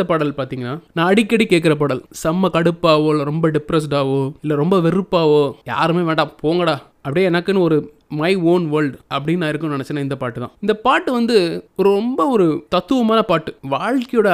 அடுத்த 0.00 0.10
பாடல் 0.10 0.38
பார்த்தீங்கன்னா 0.38 0.74
நான் 0.94 1.06
அடிக்கடி 1.06 1.44
கேட்குற 1.50 1.72
பாடல். 1.74 2.02
செம்ம 2.22 2.48
கடுப்பாவோ 2.56 3.08
இல்லை 3.08 3.24
ரொம்ப 3.30 3.46
டிப்ரெஸ்டாவோ 3.48 4.20
இல்லை 4.42 4.54
ரொம்ப 4.56 4.76
வெறுப்பாவோ 4.86 5.40
யாருமே 5.64 6.02
வேண்டாம் 6.08 6.32
போங்கடா. 6.42 6.74
அப்படியே 7.06 7.28
எனக்குன்னு 7.30 7.66
ஒரு 7.68 7.76
மை 8.20 8.36
ஓன் 8.52 8.66
வேர்ல்டு 8.72 8.98
அப்படின்னு 9.14 9.42
நான் 9.42 9.52
இருக்கும்னு 9.52 10.04
இந்த 10.06 10.16
பாட்டு 10.16 10.40
தான். 10.40 10.52
இந்த 10.60 10.74
பாட்டு 10.74 11.12
வந்து 11.12 11.36
ஒரு 11.76 11.88
ரொம்ப 11.98 12.28
ஒரு 12.28 12.64
தத்துவமான 12.68 13.22
பாட்டு. 13.22 13.50
வாழ்க்கையோட 13.74 14.28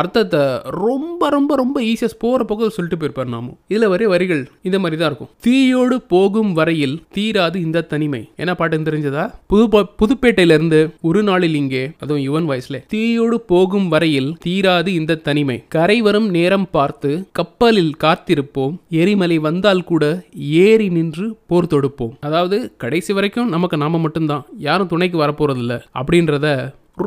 அர்த்தத்தை 0.00 0.42
ரொம்ப 0.84 1.28
ரொம்ப 1.36 1.56
ரொம்ப 1.56 1.80
ஈஸியாக 1.80 2.18
போகிற 2.18 2.44
பக்கம் 2.44 2.74
சொல்லிட்டு 2.76 3.00
போயிருப்பார் 3.00 3.32
நாமும் 3.34 3.56
இதில் 3.68 3.88
வரை 3.88 4.06
வரிகள் 4.06 4.42
இந்த 4.62 4.78
மாதிரி 4.78 4.98
தான் 5.00 5.10
இருக்கும். 5.10 5.30
தீயோடு 5.46 5.96
போகும் 6.14 6.52
வரையில் 6.52 6.96
தீராது 7.16 7.56
இந்த 7.66 7.84
தனிமை. 7.92 8.28
என்ன 8.36 8.52
பாட்டுன்னு 8.58 8.88
தெரிஞ்சதா? 8.88 9.24
புது 9.52 9.64
புதுப்பேட்டையிலிருந்து 10.00 10.80
ஒரு 11.00 11.22
நாளில் 11.22 11.54
இங்கே 11.54 11.90
அதுவும் 12.02 12.24
யுவன் 12.28 12.48
வாய்ஸ்ல. 12.50 12.78
தீயோடு 12.94 13.34
போகும் 13.52 13.88
வரையில் 13.88 14.36
தீராது 14.46 14.86
இந்த 14.86 15.14
தனிமை. 15.14 15.64
கரை 15.68 16.00
வரும் 16.00 16.28
நேரம் 16.30 16.68
பார்த்து 16.70 17.10
கப்பலில் 17.32 17.94
காத்திருப்போம். 18.04 18.74
எரிமலை 18.90 19.38
வந்தால் 19.38 19.84
கூட 19.84 20.04
ஏறி 20.36 20.88
நின்று 20.88 21.36
போர் 21.46 21.70
தொடுப்போம். 21.74 22.14
அதாவது 22.20 22.58
கடைசி 22.76 23.12
வரைக்கும் 23.20 23.54
நமக்கு 23.54 23.76
நாம் 23.84 24.04
மட்டும்தான். 24.04 24.44
யாரும் 24.68 24.92
துணைக்கு 24.92 25.18
வரப்போகிறதில்ல 25.24 25.74
அப்படின்றத 26.00 26.46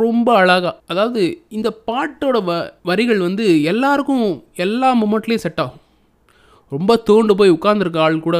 ரொம்ப 0.01 0.29
அழகா 0.41 0.71
அதாவது 0.91 1.21
இந்த 1.57 1.69
பாட்டோட 1.87 2.37
வ 2.47 2.51
வரிகள் 2.89 3.19
வந்து 3.25 3.45
எல்லாருக்கும் 3.71 4.23
எல்லா 4.65 4.89
மொமெண்ட்லேயும் 5.01 5.43
செட் 5.43 5.61
ஆகும். 5.63 5.81
ரொம்ப 6.71 6.91
தோண்டு 7.09 7.33
போய் 7.39 7.53
உட்காந்துருக்க 7.57 7.99
ஆள் 8.05 8.17
கூட 8.27 8.37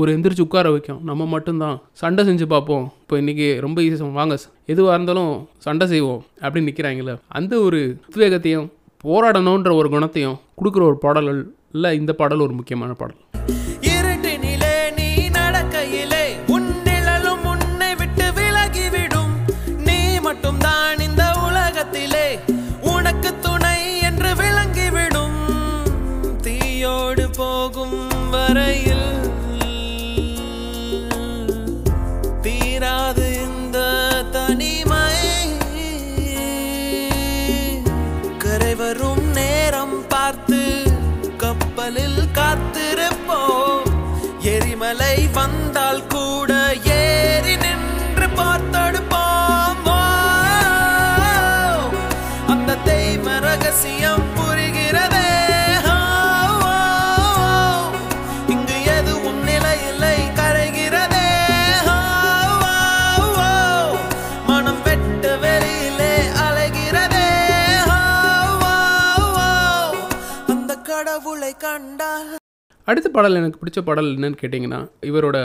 ஒரு 0.00 0.10
எந்திரிச்சு 0.16 0.44
உட்கார 0.46 0.66
வைக்கும். 0.74 1.00
நம்ம 1.08 1.26
மட்டும்தான். 1.34 1.76
சண்டை 2.02 2.22
செஞ்சு 2.28 2.46
பார்ப்போம். 2.52 2.84
இப்போ 3.02 3.16
இன்றைக்கி 3.22 3.48
ரொம்ப 3.64 3.78
ஈஸியாக 3.86 4.18
வாங்க 4.20 4.36
எதுவாக 4.74 4.94
இருந்தாலும் 4.96 5.32
சண்டை 5.66 5.86
செய்வோம் 5.92 6.22
அப்படின்னு 6.44 6.70
நிற்கிறாங்களே 6.70 7.16
அந்த 7.40 7.60
ஒரு 7.66 7.80
உத்வேகத்தையும் 8.10 8.68
போராடணுன்ற 9.04 9.72
ஒரு 9.80 9.90
குணத்தையும் 9.96 10.38
கொடுக்குற 10.60 10.84
ஒரு 10.90 10.98
பாடல்கள் 11.06 11.42
இல்லை 11.76 11.92
இந்த 12.02 12.14
பாடல் 12.22 12.46
ஒரு 12.46 12.56
முக்கியமான 12.60 12.94
பாடல். 13.02 13.20
அடுத்த 72.90 73.08
பாடல் 73.14 73.36
எனக்கு 73.40 73.58
பிடிச்ச 73.60 73.80
பாடல் 73.88 74.08
என்னன்னு 74.16 74.38
கேட்டிங்கன்னா 74.40 74.78
இவரோட 75.08 75.36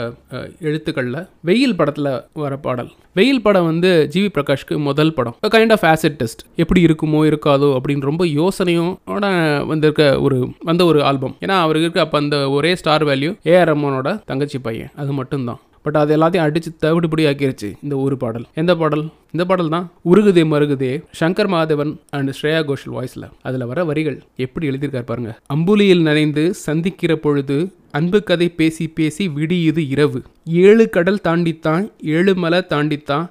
எழுத்துக்களில் 0.68 1.18
வெயில் 1.48 1.76
படத்தில் 1.80 2.08
வர 2.42 2.56
பாடல். 2.64 2.90
வெயில் 3.18 3.44
படம் 3.46 3.68
வந்து 3.70 3.90
ஜிவி 4.14 4.30
பிரகாஷ்க்கு 4.36 4.76
முதல் 4.88 5.14
படம். 5.18 5.36
கைண்ட் 5.54 5.74
ஆஃப் 5.76 5.86
ஆசிட் 5.90 6.18
டெஸ்ட் 6.22 6.42
எப்படி 6.62 6.82
இருக்குமோ 6.88 7.20
இருக்காதோ 7.30 7.68
அப்படின்னு 7.76 8.08
ரொம்ப 8.10 8.26
யோசனையோட 8.40 9.28
வந்திருக்க 9.72 10.04
ஒரு 10.26 10.38
வந்த 10.70 10.84
ஒரு 10.90 11.00
ஆல்பம். 11.10 11.36
ஏன்னா 11.44 11.56
அவருக்கு 11.66 11.88
இருக்க 11.88 12.06
அப்போ 12.06 12.18
அந்த 12.24 12.38
ஒரே 12.56 12.72
ஸ்டார் 12.82 13.06
வேல்யூ 13.10 13.32
ஏஆர் 13.52 13.70
ரமனோட 13.72 14.18
தங்கச்சி 14.32 14.60
பையன். 14.68 14.92
அது 15.02 15.12
மட்டும்தான். 15.20 15.62
பட் 15.84 15.98
அது 16.02 16.12
எல்லாத்தையும் 16.16 16.46
அடித்து 16.46 16.70
தவிடுபடி 16.84 17.24
ஆக்கிருச்சு 17.30 17.68
இந்த 17.84 17.96
ஒரு 18.04 18.16
பாடல். 18.22 18.46
எந்த 18.54 18.72
பாடல்? 18.76 19.04
இந்த 19.34 19.44
பாடல் 19.50 19.72
தான் 19.74 19.86
உருகுதே 20.10 20.44
மருகுதே 20.52 20.92
சங்கர் 21.20 21.50
மாதவன் 21.54 21.92
அண்ட் 22.16 22.32
ஸ்ரேயா 22.38 22.60
கோஷல் 22.68 22.94
வாய்ஸில். 22.96 23.26
அதில் 23.42 23.66
வர 23.70 23.84
வரிகள் 23.90 24.18
எப்படி 24.44 24.70
எழுதியிருக்கார் 24.70 25.10
பாருங்க. 25.10 25.32
அம்புலியில் 25.54 26.06
நனைந்து 26.08 26.44
சந்திக்கிற 26.66 27.16
பொழுது 27.16 27.58
அன்பு 27.98 28.18
கதை 28.22 28.48
பேசி 28.60 28.86
பேசி 28.98 29.26
விடியுது 29.28 29.82
இரவு. 29.94 30.22
ஏழு 30.66 30.86
கடல் 30.96 31.24
தாண்டித்தான் 31.28 31.84
ஏழு 32.16 32.34
மலை 32.44 32.60
தாண்டித்தான் 32.74 33.26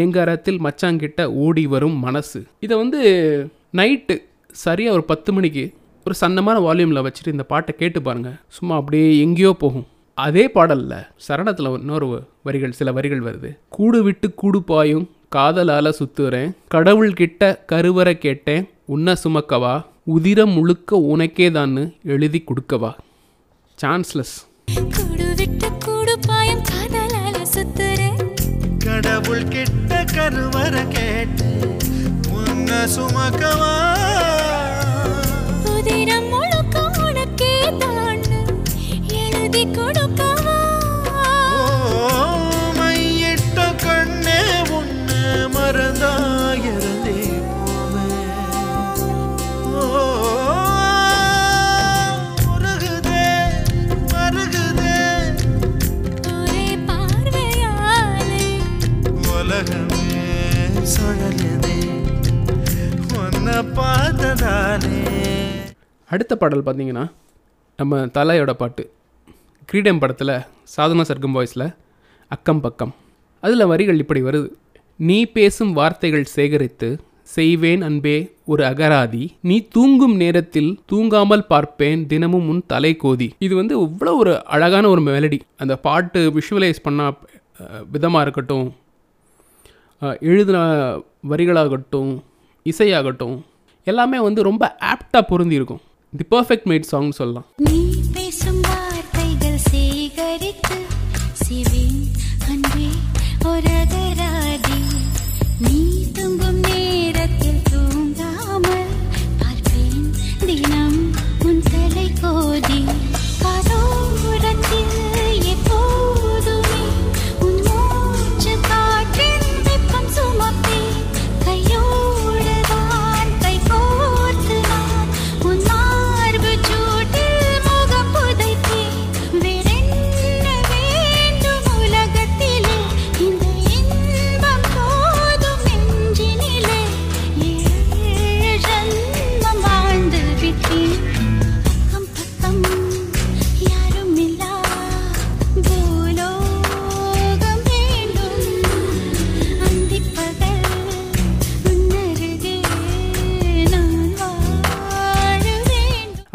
ஏங்காரத்தில் 0.00 0.60
மச்சாங்கிட்ட 0.66 1.22
ஓடி 1.44 1.66
வரும் 1.66 1.96
மனசு. 2.06 2.40
இதை 2.64 2.74
வந்து 2.82 3.00
நைட்டு 3.80 4.14
சரியாக 4.64 4.96
ஒரு 4.96 5.04
பத்து 5.10 5.30
மணிக்கு 5.32 5.64
ஒரு 6.06 6.14
சன்னமான 6.20 6.56
வால்யூமில் 6.66 7.04
வச்சுட்டு 7.06 7.34
இந்த 7.36 7.44
பாட்டை 7.50 7.72
கேட்டு 7.80 8.02
பாருங்கள் 8.02 8.38
சும்மா 8.56 8.74
அப்படியே 8.80 9.08
எங்கேயோ 9.24 9.52
போகும். 9.64 9.86
அதே 10.14 10.50
பாடல்ல 10.54 11.06
சரணத்தில் 11.28 11.78
இன்னொரு 11.78 12.24
வரிகள் 12.42 12.72
சில 12.72 12.92
வரிகள் 12.92 13.22
வருது. 13.22 13.58
கூடு 13.68 14.02
விட்டு 14.02 14.34
கூடு 14.34 14.62
பாயும் 14.62 15.10
காதலால 15.36 15.92
சுத்துறேன் 15.98 16.50
கடவுள் 16.68 17.12
கிட்ட 17.12 17.64
கருவறை 17.66 18.18
கேட்டேன் 18.18 18.68
உன்ன 18.86 19.12
சுமக்கவா? 19.24 19.84
உதிரம் 20.04 20.52
முழுக்க 20.52 20.96
உனக்கே 20.96 21.50
தான்னு 21.50 21.92
எழுதி 22.04 22.44
கொடுக்கவா? 22.46 22.92
சான்ஸ்லெஸ் 23.82 24.36
கூடு 24.74 25.34
விட்டு 25.36 25.68
கூடு 25.84 26.18
பாயம் 26.26 26.62
காதலால 26.72 27.36
சுத்துறேன். 27.54 28.20
கடவுள் 28.84 29.48
கிட்ட 29.48 30.04
கருவற 30.14 30.84
கேட்டு 30.88 31.76
உன்ன 32.32 32.86
சுமக்கவா? 32.96 33.74
எழுதி 39.54 39.62
கொடுக்கவா? 39.76 40.58
ஓ, 41.56 41.62
மையிட்ட 42.78 43.58
கண்ணே 43.82 44.38
உன்னை 44.76 45.18
மறந்தாயிருந்தே 45.54 47.16
உருகுதே, 52.52 53.24
மருகுதே, 54.12 54.94
ஒரே 56.32 56.64
பார்வையாலே. 56.88 58.44
உலகமே 59.34 60.06
சுழலுதே, 60.94 61.76
உன்னை 63.20 63.58
பார்த்ததாலே. 63.78 64.96
அடுத்த 66.10 66.32
பாடல் 66.40 66.66
பார்த்தீங்கன்னா 66.66 67.06
நம்ம 67.78 68.02
தலையோட 68.16 68.52
பாட்டு. 68.62 68.82
ஃப்ரீடம் 69.72 70.00
படத்தில் 70.00 70.30
சாதனா 70.72 71.04
சர்க்கம் 71.08 71.36
வாய்ஸில் 71.36 71.64
அக்கம் 72.34 72.58
பக்கம் 72.64 72.90
அதில் 73.42 73.64
வரிகள் 73.70 74.00
இப்படி 74.02 74.20
வருது. 74.26 74.48
நீ 75.00 75.16
பேசும் 75.36 75.70
வார்த்தைகள் 75.78 76.26
சேகரித்து 76.34 76.88
செய்வேன் 77.36 77.82
அன்பே 77.86 78.14
ஒரு 78.52 78.62
அகராதி. 78.70 79.22
நீ 79.48 79.56
தூங்கும் 79.76 80.16
நேரத்தில் 80.22 80.68
தூங்காமல் 80.92 81.44
பார்ப்பேன் 81.52 82.02
தினமும் 82.10 82.48
உன் 82.54 82.60
தலை 82.72 82.92
கோதி. 83.04 83.28
இது 83.46 83.54
வந்து 83.60 83.74
இவ்வளோ 83.86 84.12
ஒரு 84.22 84.34
அழகான 84.56 84.84
ஒரு 84.88 85.04
மெலடி 85.08 85.38
அந்த 85.64 85.76
பாட்டு 85.86 86.22
விஷுவலைஸ் 86.36 86.84
பண்ண 86.88 87.08
விதமாக 87.94 88.24
இருக்கட்டும் 88.26 88.68
எழுதின 90.30 90.60
வரிகளாகட்டும் 91.32 92.12
இசையாகட்டும் 92.66 93.36
எல்லாமே 93.86 94.20
வந்து 94.28 94.42
ரொம்ப 94.50 94.76
ஆப்டாக 94.92 95.24
பொருந்தி 95.32 95.58
இருக்கும் 95.60 95.82
தி 96.12 96.28
பர்ஃபெக்ட் 96.36 96.70
மேட் 96.72 96.92
சாங்னு 96.92 97.18
சொல்லலாம் 97.22 97.48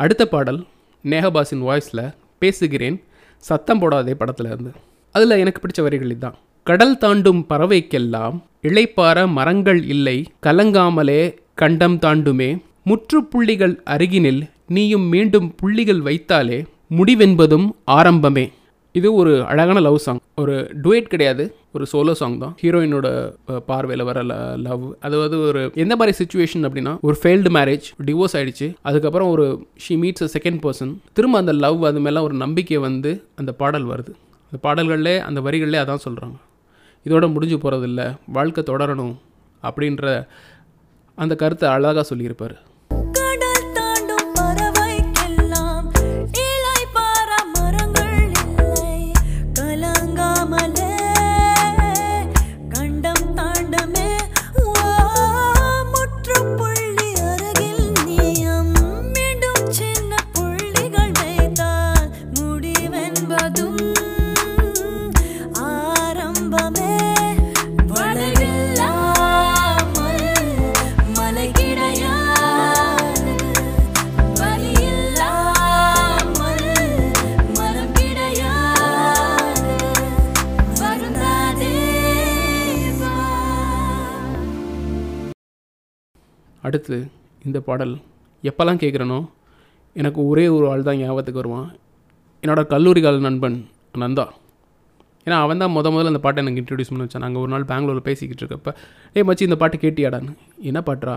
அடுத்த 0.08 0.26
பாடல் 0.28 0.60
நேஹபாஸின் 1.04 1.64
வாய்ஸில் 1.68 2.14
பேசுகிறேன். 2.38 3.04
சத்தம் 3.38 3.80
போடாதே 3.80 4.14
படத்தில் 4.14 4.46
இருந்து. 4.46 4.72
அதில் 5.12 5.30
எனக்கு 5.30 5.62
பிடிச்ச 5.62 5.82
வரிகள் 5.82 6.08
இதுதான் 6.08 6.36
கடல் 6.64 6.98
தாண்டும் 6.98 7.46
பறவைக்கெல்லாம் 7.50 8.36
இளைப்பாற 8.62 9.28
மரங்கள் 9.28 9.84
இல்லை 9.84 10.26
கலங்காமலே 10.46 11.22
கண்டம் 11.56 11.98
தாண்டுமே. 12.00 12.50
முற்றுப்புள்ளிகள் 12.86 13.76
அருகினில் 13.84 14.50
நீயும் 14.68 15.02
மீண்டும் 15.02 15.56
புள்ளிகள் 15.56 16.02
வைத்தாலே 16.02 16.66
முடிவென்பதும் 16.98 17.68
ஆரம்பமே. 17.92 18.46
இது 19.00 19.10
ஒரு 19.22 19.32
அழகான 19.52 19.80
லவ் 19.88 19.98
சாங் 20.06 20.20
ஒரு 20.42 20.56
டுவேட் 20.84 21.08
கிடையாது. 21.14 21.44
ஒரு 21.76 21.86
சோலோ 21.92 22.14
சாங் 22.20 22.38
தான். 22.44 22.54
ஹீரோயினோட 22.62 23.08
பார்வையில் 23.70 24.06
வர 24.10 24.20
லவ் 24.68 24.86
அதாவது 25.08 25.36
ஒரு 25.50 25.62
எந்த 25.84 25.94
மாதிரி 26.00 26.14
சுச்சுவேஷன் 26.22 26.66
அப்படின்னா 26.68 26.94
ஒரு 27.08 27.18
ஃபெயில்டு 27.22 27.52
மேரேஜ் 27.58 27.88
டிவோர்ஸ் 28.10 28.36
ஆயிடுச்சு. 28.40 28.68
அதுக்கப்புறம் 28.90 29.32
ஒரு 29.36 29.46
she 29.86 29.98
meets 30.04 30.26
a 30.28 30.30
second 30.36 30.62
person 30.66 30.94
திரும்ப 31.20 31.42
அந்த 31.44 31.56
லவ் 31.66 31.86
அது 31.90 32.02
மேலே 32.08 32.22
ஒரு 32.28 32.38
நம்பிக்கை 32.44 32.80
வந்து 32.88 33.12
அந்த 33.42 33.54
பாடல் 33.62 33.88
வருது. 33.94 34.14
அந்த 34.50 34.60
பாடல்கள்லே 34.68 35.16
அந்த 35.30 35.40
வரிகள்லே 35.48 35.80
அதான் 35.84 36.06
சொல்கிறாங்க 36.08 36.38
இதோட 37.06 37.26
முடிஞ்சு 37.34 37.58
போகிறதில்ல 37.64 38.02
வாழ்க்கை 38.38 38.64
தொடரணும். 38.70 39.16
அப்படின்ற 39.68 40.06
அந்த 41.18 41.34
கருத்தை 41.42 41.68
அழகாக 41.76 42.04
சொல்லியிருப்பார். 42.10 42.56
அடுத்து 86.68 86.98
இந்த 87.48 87.60
பாடல் 87.68 87.94
எப்போல்லாம் 88.50 88.82
கேட்குறனோ 88.84 89.20
எனக்கு 90.02 90.22
ஒரே 90.32 90.46
ஒரு 90.56 90.66
ஆள் 90.72 90.88
தான் 90.88 91.00
ஞாபகத்துக்கு 91.02 91.42
வருவான். 91.42 91.70
என்னோடய 92.44 92.72
கல்லூரி 92.74 93.02
கால 93.06 93.22
நண்பன் 93.28 93.58
நந்தா. 94.02 94.26
ஏன்னா 95.26 95.38
அவன் 95.46 95.62
தான் 95.62 95.74
முத 95.76 95.88
முதல்ல 95.94 96.12
அந்த 96.12 96.22
பாட்டை 96.26 96.42
எனக்கு 96.44 96.62
இன்ட்ரடியூஸ் 96.62 96.92
பண்ணி 96.92 97.06
வச்சான். 97.06 97.24
நாங்கள் 97.26 97.42
ஒரு 97.44 97.52
நாள் 97.54 97.66
பெங்களூரில் 97.72 98.06
பேசிக்கிட்டு 98.08 98.44
இருக்கப்ப 98.44 98.74
ஏ 99.18 99.24
மச்சி 99.30 99.48
இந்த 99.48 99.58
பாட்டு 99.62 99.78
கேட்டியாடான்னு? 99.84 100.34
என்ன 100.70 100.80
பாட்டுறா? 100.90 101.16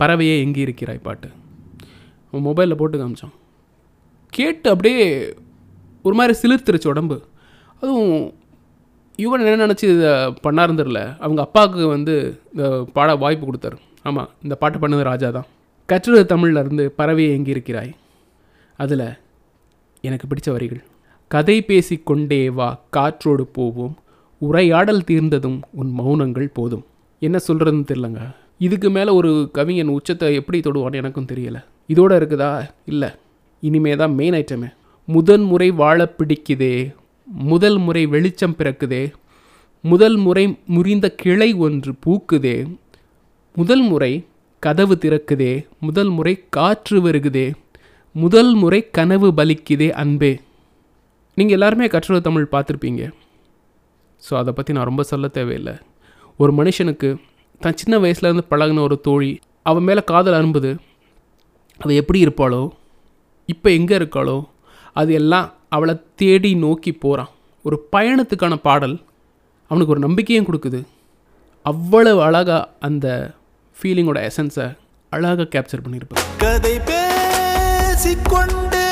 பறவையே 0.00 0.36
எங்கே 0.44 0.62
இருக்கிறாய்? 0.66 1.00
பாட்டு. 1.08 1.28
அவன் 2.30 2.46
மொபைலில் 2.48 2.80
போட்டு 2.80 2.98
காமிச்சான். 3.02 3.34
கேட்டு 4.36 4.66
அப்படியே 4.74 5.02
ஒரு 6.06 6.16
மாதிரி 6.20 6.34
சிலிர்த்துருச்சு 6.42 6.92
உடம்பு. 6.94 7.18
அதுவும் 7.80 8.16
இவன் 9.24 9.44
என்ன 9.50 9.66
நினச்சி 9.66 9.86
இதை 9.94 10.12
பண்ணாருன்னு 10.46 11.04
அவங்க 11.24 11.40
அப்பாவுக்கு 11.46 11.82
வந்து 11.96 12.14
இந்த 12.52 12.64
பாட 12.96 13.10
வாய்ப்பு 13.24 13.44
கொடுத்தாரு. 13.48 13.78
ஆமாம் 14.04 14.30
இந்த 14.42 14.54
பாட்டு 14.54 14.78
பண்ணது 14.78 15.02
ராஜா 15.02 15.30
தான். 15.30 15.46
கற்றது 15.86 16.36
தமிழ்ல 16.36 16.60
இருந்து 16.60 16.90
பறவை 16.90 17.24
எங்கிருக்கிறாய்? 17.28 17.92
அதில் 18.78 19.06
எனக்கு 20.00 20.26
பிடிச்ச 20.26 20.50
வரிகள். 20.50 20.82
கதை 21.30 21.62
பேசி 21.62 21.96
கொண்டே 22.04 22.50
வா 22.50 22.68
காற்றோடு 22.90 23.46
போவோம். 23.46 23.94
உரையாடல் 24.38 25.04
தீர்ந்ததும் 25.04 25.58
உன் 25.70 25.92
மௌனங்கள் 25.98 26.48
போதும். 26.52 26.84
என்ன 27.18 27.38
சொல்கிறதுன்னு 27.48 27.88
தெரிலங்க 27.90 28.20
இதுக்கு 28.58 28.90
மேலே 28.90 29.10
ஒரு 29.10 29.50
கவிஞன் 29.52 29.88
உச்சத்தை 29.88 30.34
எப்படி 30.34 30.58
தொடுவான்னு 30.60 30.94
எனக்கும் 30.94 31.30
தெரியலை. 31.32 31.64
இதோடு 31.86 32.20
இருக்குதா? 32.20 32.50
இல்லை. 32.84 33.08
இனிமே 33.60 33.96
தான் 33.96 34.14
மெயின் 34.14 34.34
ஐட்டமே 34.34 34.68
முதன் 35.08 35.42
முறை 35.42 35.70
வாழ 35.70 36.14
பிடிக்குதே 36.18 36.94
முதல் 37.24 37.78
முறை 37.78 38.06
வெளிச்சம் 38.06 38.54
பிறக்குதே 38.58 39.12
முதல் 39.80 40.16
முறை 40.16 40.58
முறிந்த 40.66 41.10
கிளை 41.10 41.54
ஒன்று 41.54 41.92
பூக்குதே 42.06 42.56
முதல் 43.54 43.82
முறை 43.88 44.12
கதவு 44.62 44.94
திறக்குதே 45.02 45.50
முதல் 45.86 46.08
முறை 46.14 46.32
காற்று 46.56 46.96
வருகுதே 47.04 47.44
முதல் 48.14 48.50
முறை 48.60 48.80
கனவு 48.96 49.28
பலிக்குதே 49.38 49.88
அன்பே. 50.02 50.30
நீங்கள் 51.36 51.56
எல்லாருமே 51.56 51.86
கற்றொரு 51.92 52.20
தமிழ் 52.28 52.48
பார்த்துருப்பீங்க. 52.54 53.02
ஸோ 54.22 54.32
அதை 54.40 54.52
பற்றி 54.56 54.74
நான் 54.76 54.88
ரொம்ப 54.90 55.02
சொல்ல 55.10 55.28
தேவையில்லை. 55.36 55.74
ஒரு 56.40 56.54
மனுஷனுக்கு 56.60 57.10
தான் 57.60 57.78
சின்ன 57.82 58.00
வயசுலேருந்து 58.04 58.44
பழகின 58.52 58.82
ஒரு 58.88 58.98
தோழி 59.06 59.30
அவன் 59.72 59.86
மேலே 59.88 60.04
காதல் 60.10 60.38
அனுப்புது 60.40 60.72
அவள் 61.80 62.00
எப்படி 62.02 62.20
இருப்பாளோ 62.24 62.62
இப்போ 63.48 63.70
எங்கே 63.78 63.96
இருக்காளோ 64.00 64.36
அது 65.02 65.12
எல்லாம் 65.20 65.48
அவளை 65.76 65.96
தேடி 66.22 66.52
நோக்கி 66.64 66.94
போகிறான் 67.04 67.32
ஒரு 67.64 67.78
பயணத்துக்கான 67.94 68.60
பாடல் 68.68 68.98
அவனுக்கு 69.70 69.94
ஒரு 69.96 70.04
நம்பிக்கையும் 70.06 70.50
கொடுக்குது. 70.50 70.82
அவ்வளவு 71.66 72.20
அழகாக 72.28 72.68
அந்த 72.86 73.06
ஃபீலிங்கோட 73.76 74.18
எசன்ஸை 74.28 74.66
அழகாக 75.12 75.48
கேப்சர் 75.54 75.82
பண்ணியிருப்பார் 75.82 76.24
கதை 76.38 76.74
பேசிக்கொண்டே 76.90 78.86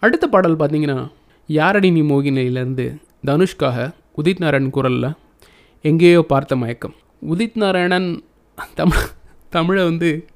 அடுத்த 0.00 0.26
பாடல் 0.26 0.56
பார்த்தீங்கன்னா 0.56 1.10
யாரடி 1.46 1.90
நீ 1.90 2.02
மோகினிலேருந்து 2.02 2.86
தனுஷ்காக 3.26 3.94
உதித் 4.22 4.38
நாராயண் 4.38 4.70
குரலில் 4.70 5.12
எங்கேயோ 5.82 6.22
பார்த்த 6.22 6.56
மயக்கம். 6.56 6.94
உதித் 7.28 7.54
நாராயணன் 7.54 8.22
தமிழ் 8.74 9.06
தமிழை 9.50 9.84
வந்து 9.84 10.26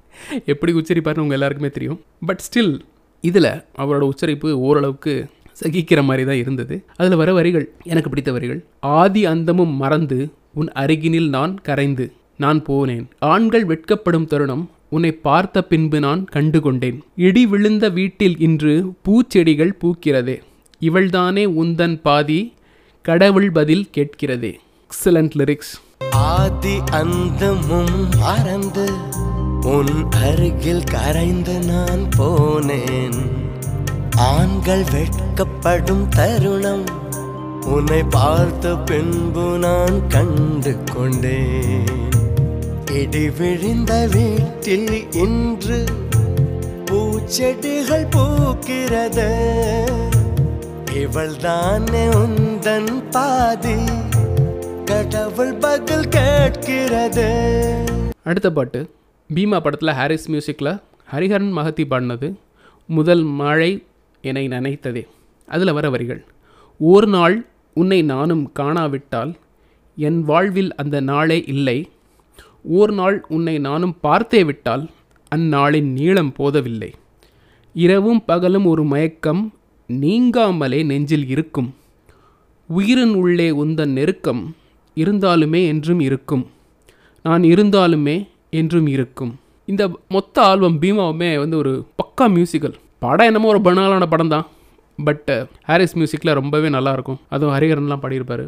எப்படி 0.45 0.73
உச்சரிப்பார்னு 0.73 1.19
உங்கள் 1.19 1.31
எல்லாருக்குமே 1.31 1.71
தெரியும். 1.71 2.01
பட் 2.27 2.43
ஸ்டில் 2.47 2.81
இதில் 3.21 3.51
அவரோட 3.79 4.01
உச்சரிப்பு 4.01 4.61
ஓரளவுக்கு 4.61 5.27
சகிக்கிற 5.63 6.03
மாதிரி 6.03 6.27
தான் 6.27 6.37
இருந்தது. 6.37 6.85
அதில் 6.97 7.17
வர 7.17 7.33
வரிகள் 7.33 7.73
எனக்கு 7.85 8.09
பிடித்த 8.09 8.33
வரிகள் 8.33 8.65
ஆதி 8.81 9.27
அந்தமும் 9.27 9.75
மறந்து 9.77 10.33
உன் 10.55 10.71
அருகினில் 10.73 11.29
நான் 11.29 11.61
கரைந்து 11.61 12.13
நான் 12.37 12.63
போனேன். 12.63 13.07
ஆண்கள் 13.19 13.65
வெட்கப்படும் 13.65 14.27
தருணம் 14.27 14.71
உன்னை 14.91 15.13
பார்த்த 15.27 15.63
பின்பு 15.63 16.01
நான் 16.01 16.23
கண்டு 16.25 16.61
கொண்டேன் 16.61 16.99
இடி 17.27 17.47
விழுந்த 17.47 17.89
வீட்டில் 17.89 18.39
இன்று 18.39 18.73
பூச்செடிகள் 19.05 19.73
பூக்கிறதே. 19.83 20.37
இவள்தானே 20.81 21.45
உந்தன் 21.63 21.97
பாதி 22.03 22.41
கடவுள் 23.05 23.51
பதில் 23.51 23.85
கேட்கிறதே. 23.97 24.53
எக்ஸலண்ட் 24.85 25.35
லிரிக்ஸ் 25.41 25.73
ஆதி 26.11 26.75
அந்தமும் 26.91 27.97
மறந்து 28.19 28.87
உன் 29.75 29.95
அருகில் 30.23 30.85
கரைந்து 30.85 31.57
நான் 31.71 32.05
போனேன். 32.19 33.21
ஆண்கள் 34.31 34.85
வெட்கப்படும் 34.93 36.07
தருணம் 36.09 36.87
உன்னை 37.75 38.03
பார்த்த 38.11 38.77
பின்பு 38.77 39.47
நான் 39.59 39.99
கண்டு 40.09 40.73
கொண்டேன் 40.95 41.99
இடி 42.95 43.31
விழுந்த 43.31 44.09
வீட்டில் 44.13 45.13
இன்று 45.13 45.85
பூச்செடிகள் 46.85 48.07
பூக்கிறது. 48.11 49.29
இவள் 50.95 51.37
தானே 51.37 52.07
உந்தன் 52.07 53.03
பாதி 53.11 53.75
கடவுள் 54.85 55.53
பதில் 55.53 56.09
கேட்கிறது. 56.09 57.29
அடுத்த 58.25 58.53
பாட்டு. 58.53 58.91
பீமா 59.35 59.61
படத்தில் 59.61 59.93
ஹாரிஸ் 59.93 60.31
மியூசிக்கில் 60.31 60.81
ஹரிஹரன் 61.13 61.57
மகத்தி 61.57 61.85
பாடினது 61.85 62.35
முதல் 62.87 63.23
மழை 63.23 63.85
என்னை 64.23 64.49
நினைத்ததே. 64.49 65.07
அதில் 65.47 65.73
வர 65.73 65.91
வரிகள். 65.91 66.25
ஒரு 66.79 67.07
நாள் 67.07 67.47
உன்னை 67.75 68.03
நானும் 68.03 68.53
காணாவிட்டால் 68.59 69.35
என் 69.97 70.23
வாழ்வில் 70.23 70.75
அந்த 70.75 71.01
நாளே 71.01 71.45
இல்லை. 71.47 71.89
ஒரு 72.65 72.93
நாள் 72.93 73.25
உன்னை 73.29 73.59
நானும் 73.59 73.95
பார்த்தே 74.01 74.45
விட்டால் 74.45 74.91
அந்நாளின் 75.33 75.91
நீளம் 75.99 76.33
போதவில்லை. 76.33 76.91
இரவும் 77.75 78.25
பகலும் 78.25 78.65
ஒரு 78.65 78.85
மயக்கம் 78.85 79.43
நீங்காமலே 79.89 80.81
நெஞ்சில் 80.85 81.29
இருக்கும். 81.29 81.75
உயிரின் 82.69 83.15
உள்ளே 83.15 83.51
உந்தன் 83.51 83.95
நெருக்கம் 83.99 84.43
இருந்தாலுமே 84.97 85.67
என்றும் 85.67 86.01
இருக்கும். 86.01 86.45
நான் 87.23 87.43
இருந்தாலுமே 87.43 88.17
என்றும் 88.51 88.87
இருக்கும். 88.87 89.39
இந்த 89.65 89.83
மொத்த 90.09 90.43
ஆல்பம் 90.43 90.81
பீமாவுமே 90.83 91.39
வந்து 91.39 91.57
ஒரு 91.57 91.87
பக்கா 92.03 92.27
மியூசிக்கல் 92.37 92.77
படம் 92.99 93.27
என்னமோ 93.27 93.49
ஒரு 93.49 93.61
பனாலான 93.67 94.07
படம் 94.07 94.29
தான் 94.29 94.47
பட் 94.99 95.31
ஹாரிஸ் 95.69 95.97
மியூசிக்கில் 95.97 96.39
ரொம்பவே 96.41 96.69
நல்லாயிருக்கும் 96.69 97.21
அதுவும் 97.29 97.55
ஹரிஹரன்லாம் 97.57 98.03
பாடியிருப்பார். 98.05 98.45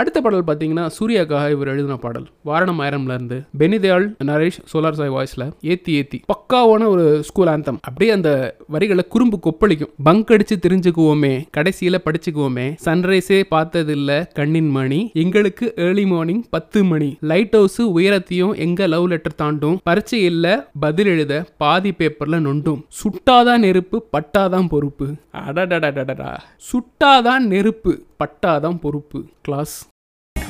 அடுத்த 0.00 0.20
பாடல் 0.20 0.44
பார்த்தீங்கன்னா 0.44 0.84
சூர்யாக்காக 0.98 1.50
இவர் 1.50 1.68
எழுதின 1.68 1.96
பாடல். 1.96 2.26
வாரணம் 2.44 2.80
ஆயிரம்ல 2.84 3.14
இருந்து 3.14 3.38
பெனிதயாள் 3.58 4.04
நரேஷ் 4.24 4.58
சோலார் 4.72 4.98
சாய் 5.00 5.10
வாய்ஸ்ல 5.10 5.52
ஏத்தி 5.60 5.92
ஏத்தி 5.92 6.20
பக்காவான 6.32 6.86
ஒரு 6.92 7.22
ஸ்கூல் 7.22 7.46
ஆந்தம் 7.46 7.78
அப்படியே 7.80 8.10
அந்த 8.10 8.56
வரிகளை 8.68 9.04
குறும்பு 9.08 9.38
கொப்பளிக்கும். 9.42 9.92
பங்க் 10.02 10.30
அடிச்சு 10.30 10.56
தெரிஞ்சுக்குவோமே 10.66 11.32
கடைசியில 11.56 11.98
படிச்சுக்குவோமே 12.04 12.66
சன்ரைஸே 12.84 13.42
பார்த்ததில்ல 13.50 14.26
கண்ணின் 14.34 14.70
மணி. 14.70 15.10
எங்களுக்கு 15.14 15.72
ஏர்லி 15.76 16.06
மார்னிங் 16.06 16.44
பத்து 16.50 16.84
மணி. 16.84 17.16
லைட் 17.20 17.52
ஹவுஸ் 17.52 17.82
உயரத்தையும் 17.82 18.56
எங்க 18.56 18.86
லவ் 18.86 19.06
லெட்டர் 19.06 19.34
தாண்டும்? 19.34 19.78
பரீட்சை 19.82 20.24
இல்ல 20.24 20.68
பதில் 20.80 21.06
எழுத 21.06 21.44
பாதி 21.56 21.90
பேப்பர்ல 21.90 22.38
நொண்டும். 22.46 22.80
சுட்டாதான் 23.00 23.58
நெருப்பு 23.58 24.06
பட்டாதான் 24.16 24.68
பொறுப்பு. 24.68 25.08
அடடடா 25.46 26.38
சுட்டாதான் 26.70 27.44
நெருப்பு. 27.54 28.08
பட்டாதான் 28.20 28.78
பொறுப்பு 28.78 29.24
கிளாஸ் 29.42 29.86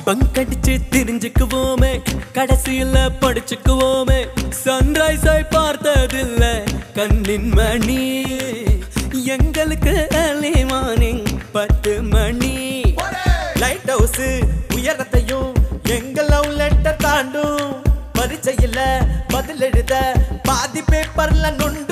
பங்கடிச்சு 0.05 0.79
தெரிஞ்சுக்குவோமே 0.89 1.93
கடைசியில 2.33 3.09
படிச்சுக்குவோமே 3.21 4.19
சன்ரைஸ் 4.65 5.29
ஆய் 5.29 5.47
பார்த்ததில்ல 5.51 6.43
கண்ணின் 6.93 7.49
மணி. 7.49 8.03
எங்களுக்கு 9.25 10.07
early 10.11 10.65
மார்னிங் 10.65 11.23
பத்து 11.51 12.01
மணி. 12.03 12.81
லைட் 13.55 13.87
ஹவுஸ் 13.87 14.21
உயரத்தையும் 14.75 15.51
எங்கள் 15.83 16.27
லவ் 16.27 16.51
லெட்டர் 16.51 16.95
தாண்டும். 16.95 17.83
பரிச்சையில் 18.19 19.07
பதில் 19.27 19.61
எழுத 19.61 20.15
பாதி 20.43 20.81
பேப்பர்ல 20.81 21.55
நொண்டு 21.55 21.90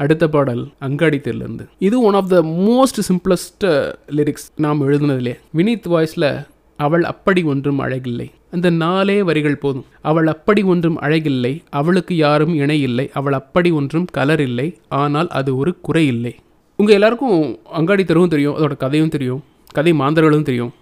அடுத்த 0.00 0.28
பாடல் 0.28 0.62
அங்காடி 0.78 1.16
தெருலேருந்து 1.16 1.64
இது 1.78 2.02
one 2.02 2.14
of 2.14 2.28
the 2.28 2.42
most 2.42 3.00
simplest 3.08 3.94
lyrics 4.10 4.46
நாம் 4.56 4.88
எழுதுனதுலே. 4.88 5.34
வினீத் 5.56 5.88
வாய்ஸில் 5.88 6.46
அவள் 6.76 7.04
அப்படி 7.04 7.42
ஒன்றும் 7.42 7.80
அழகில்லை. 7.80 8.30
அந்த 8.50 8.70
நாலே 8.70 9.22
வரிகள் 9.22 9.56
போதும். 9.56 9.84
அவள் 10.02 10.26
அப்படி 10.26 10.62
ஒன்றும் 10.62 11.00
அழகில்லை. 11.00 11.62
அவளுக்கு 11.70 12.16
யாரும் 12.16 12.54
இணை 12.54 12.80
இல்லை. 12.80 13.10
அவள் 13.12 13.32
அப்படி 13.32 13.70
ஒன்றும் 13.70 14.04
கலர் 14.04 14.40
இல்லை. 14.40 14.78
ஆனால் 14.88 15.28
அது 15.28 15.56
ஒரு 15.56 15.80
குறை 15.80 16.06
இல்லை. 16.06 16.34
உங்கள் 16.76 16.94
எல்லாருக்கும் 16.94 17.58
அங்காடி 17.64 18.02
தெருவும் 18.02 18.28
தெரியும். 18.28 18.56
அதோட 18.56 18.76
கதையும் 18.76 19.08
தெரியும். 19.08 19.42
கதை 19.72 19.92
மாந்தர்களும் 19.92 20.42
தெரியும். 20.42 20.72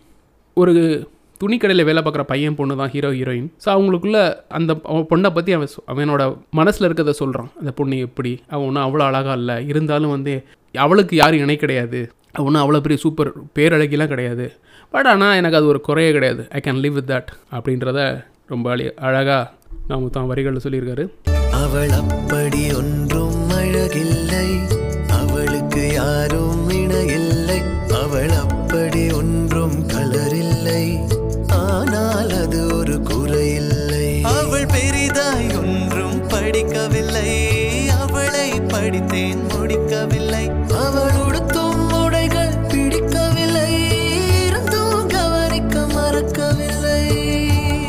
ஒரு 0.55 1.09
துணிக்கடையில் 1.41 1.85
வேலை 1.85 2.03
பார்க்குற 2.03 2.23
பையன் 2.23 2.55
பொண்ணு 2.55 2.77
தான் 2.77 2.89
ஹீரோ 2.89 3.11
ஹீரோயின் 3.11 3.53
ஸோ 3.65 3.69
அவங்களுக்குள்ள 3.69 4.35
அந்த 4.49 4.81
அவன் 4.83 5.07
பொண்ணை 5.11 5.31
பற்றி 5.31 5.53
அவன் 5.53 5.69
அவனோட 5.87 6.37
மனசில் 6.51 6.89
இருக்கிறத 6.89 7.11
சொல்கிறான் 7.11 7.51
அந்த 7.59 7.71
பொண்ணு 7.71 7.99
எப்படி? 7.99 8.41
அவன் 8.49 8.67
ஒன்றும் 8.67 8.85
அவ்வளோ 8.85 9.03
அழகாக 9.03 9.39
இல்லை. 9.39 9.69
இருந்தாலும் 9.69 10.11
வந்து 10.11 10.45
அவளுக்கு 10.73 11.17
யாரும் 11.17 11.39
இணை 11.39 11.57
கிடையாது. 11.57 12.13
அவன் 12.33 12.55
ஒன்றும் 12.55 12.71
அவ்வளோ 12.71 12.81
பெரிய 12.81 13.01
சூப்பர் 13.01 13.33
பேரழகிலாம் 13.55 14.07
கிடையாது. 14.07 14.53
பட் 14.91 15.07
ஆனால் 15.07 15.37
எனக்கு 15.37 15.57
அது 15.57 15.67
ஒரு 15.67 15.81
குறையே 15.81 16.13
கிடையாது. 16.13 16.47
I 16.51 16.61
can 16.65 16.77
live 16.77 16.93
with 16.93 17.11
that 17.11 17.27
அப்படின்றத 17.53 18.25
ரொம்ப 18.47 18.77
அழி- 18.77 18.95
அழகாக 18.95 19.51
நாம் 19.89 20.11
தான் 20.11 20.27
வரிகளில் 20.27 20.61
சொல்லியிருக்காரு. 20.69 21.11
அவள் 21.51 21.89
அப்படி 21.89 22.75
ஒன்றும் 22.75 23.51
அழகில்லை. 23.51 24.61
அவளுக்கு 25.09 25.93
யாரும் 25.93 26.68
படித்தேன் 39.19 39.47
முடிக்கவில்லை. 39.53 40.43
அவள் 40.83 41.17
உடுத்தும் 41.23 41.81
உடைகள் 42.03 42.53
பிடிக்கவில்லை. 42.71 43.71
இருந்தும் 44.43 45.07
கவனிக்க 45.15 45.87
மறக்கவில்லை. 45.95 47.01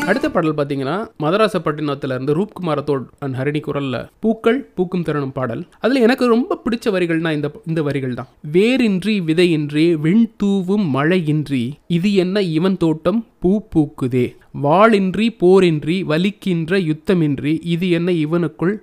அடுத்த 0.06 0.30
பாடல் 0.30 0.54
பார்த்தீங்கன்னா 0.54 0.96
மதராசப்பட்டினத்துல 1.22 2.14
இருந்து 2.14 2.36
ரூப்குமார் 2.38 2.78
ரத்தோட் 2.80 3.06
அண்ட் 3.18 3.34
ஹரிணி 3.34 3.60
குரல்ல 3.66 4.08
பூக்கள் 4.20 4.60
பூக்கும் 4.74 5.02
தருணம் 5.02 5.32
பாடல். 5.32 5.66
அதில் 5.80 6.02
எனக்கு 6.02 6.26
ரொம்ப 6.26 6.60
பிடிச்ச 6.64 6.94
வரிகள்னா 6.96 7.32
இந்த 7.32 7.50
இந்த 7.66 7.82
வரிகள் 7.82 8.14
தான் 8.14 8.30
வேரின்றி 8.52 9.16
விதையின்றி 9.30 9.92
விண் 9.92 10.28
தூவும் 10.36 10.94
மழையின்றி 10.94 11.64
இது 11.86 12.14
என்ன 12.14 12.42
இவன் 12.58 12.76
தோட்டம்? 12.76 13.26
பூ 13.38 13.62
பூக்குதே. 13.74 14.26
வாளின்றி 14.62 15.28
போரின்றி 15.40 15.98
வலிக்கின்ற 16.12 16.80
யுத்தமின்றி 16.90 17.58
இது 17.62 17.88
என்ன 17.90 18.12
இவனுக்குள்? 18.12 18.76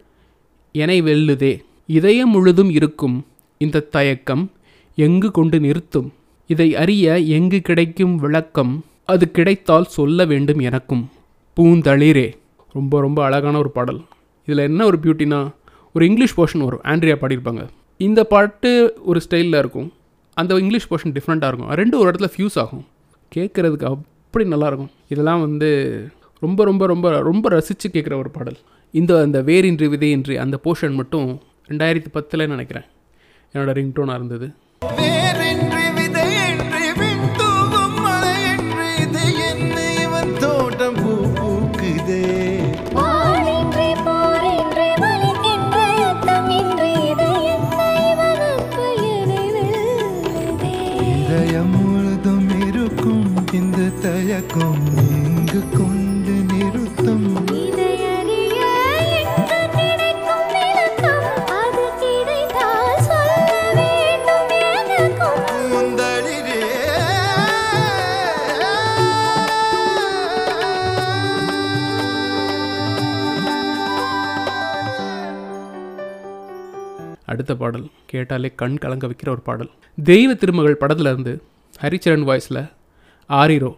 எனை 0.71 1.01
வெல்லுதே. 1.01 1.53
இதயம் 1.87 2.29
முழுதும் 2.29 2.69
இருக்கும் 2.69 3.25
இந்த 3.57 3.79
தயக்கம் 3.79 4.51
எங்கு 4.95 5.31
கொண்டு 5.31 5.59
நிறுத்தும்? 5.59 6.13
இதை 6.47 6.75
அறிய 6.75 7.19
எங்கு 7.19 7.59
கிடைக்கும் 7.59 8.15
விளக்கம்? 8.15 8.85
அது 9.05 9.31
கிடைத்தால் 9.31 9.85
சொல்ல 9.85 10.25
வேண்டும் 10.25 10.59
எனக்கும். 10.59 11.09
பூந்தளிரே. 11.55 12.33
ரொம்ப 12.73 12.99
ரொம்ப 12.99 13.23
அழகான 13.23 13.57
ஒரு 13.57 13.69
பாடல். 13.69 14.01
இதில் 14.45 14.57
என்ன 14.57 14.85
ஒரு 14.85 14.97
பியூட்டினா 15.01 15.51
ஒரு 15.93 16.05
இங்கிலீஷ் 16.05 16.39
போர்ஷன் 16.39 16.63
வரும். 16.63 16.81
ஆண்ட்ரியா 16.83 17.15
பாடியிருப்பாங்க. 17.15 17.67
இந்த 17.97 18.23
பாட்டு 18.23 18.97
ஒரு 19.05 19.21
ஸ்டைலில் 19.29 19.57
இருக்கும். 19.57 19.93
அந்த 20.33 20.55
இங்கிலீஷ் 20.55 20.87
போர்ஷன் 20.91 21.15
டிஃப்ரெண்ட்டாக 21.15 21.47
இருக்கும். 21.47 21.69
ரெண்டு 21.69 21.99
ஒரு 21.99 22.11
இடத்துல 22.11 22.29
ஃபியூஸ் 22.37 22.59
ஆகும். 22.59 22.85
கேட்குறதுக்கு 23.35 23.83
அப்படி 23.83 24.49
நல்லாயிருக்கும். 24.49 24.87
இதெல்லாம் 25.07 25.41
வந்து 25.41 26.01
ரொம்ப 26.39 26.63
ரொம்ப 26.63 26.85
ரொம்ப 26.85 27.21
ரொம்ப 27.21 27.49
ரசித்து 27.49 27.89
கேட்குற 27.93 28.17
ஒரு 28.17 28.29
பாடல். 28.29 28.57
இந்த 28.91 29.21
அந்த 29.21 29.41
வேரின்றி 29.41 29.89
விதையின்றி 29.89 30.35
அந்த 30.35 30.59
போர்ஷன் 30.63 30.93
மட்டும் 30.93 31.39
ரெண்டாயிரத்தி 31.69 32.09
பத்தில் 32.11 32.47
நினைக்கிறேன். 32.47 32.85
என்னோடய 33.53 33.77
ரிங்டோனாக 33.79 34.15
இருந்தது. 34.15 34.47
அடுத்த 77.31 77.51
பாடல் 77.61 77.85
கேட்டாலே 78.11 78.49
கண் 78.61 78.77
கலங்க 78.83 79.05
வைக்கிற 79.07 79.29
ஒரு 79.35 79.43
பாடல். 79.47 79.71
தெய்வ 80.09 80.31
திருமகள் 80.33 80.81
படத்துல 80.81 81.11
இருந்து 81.13 81.33
ஹரிச்சரன் 81.81 82.25
வாய்ஸில் 82.29 82.63
ஆரிரோ 83.29 83.71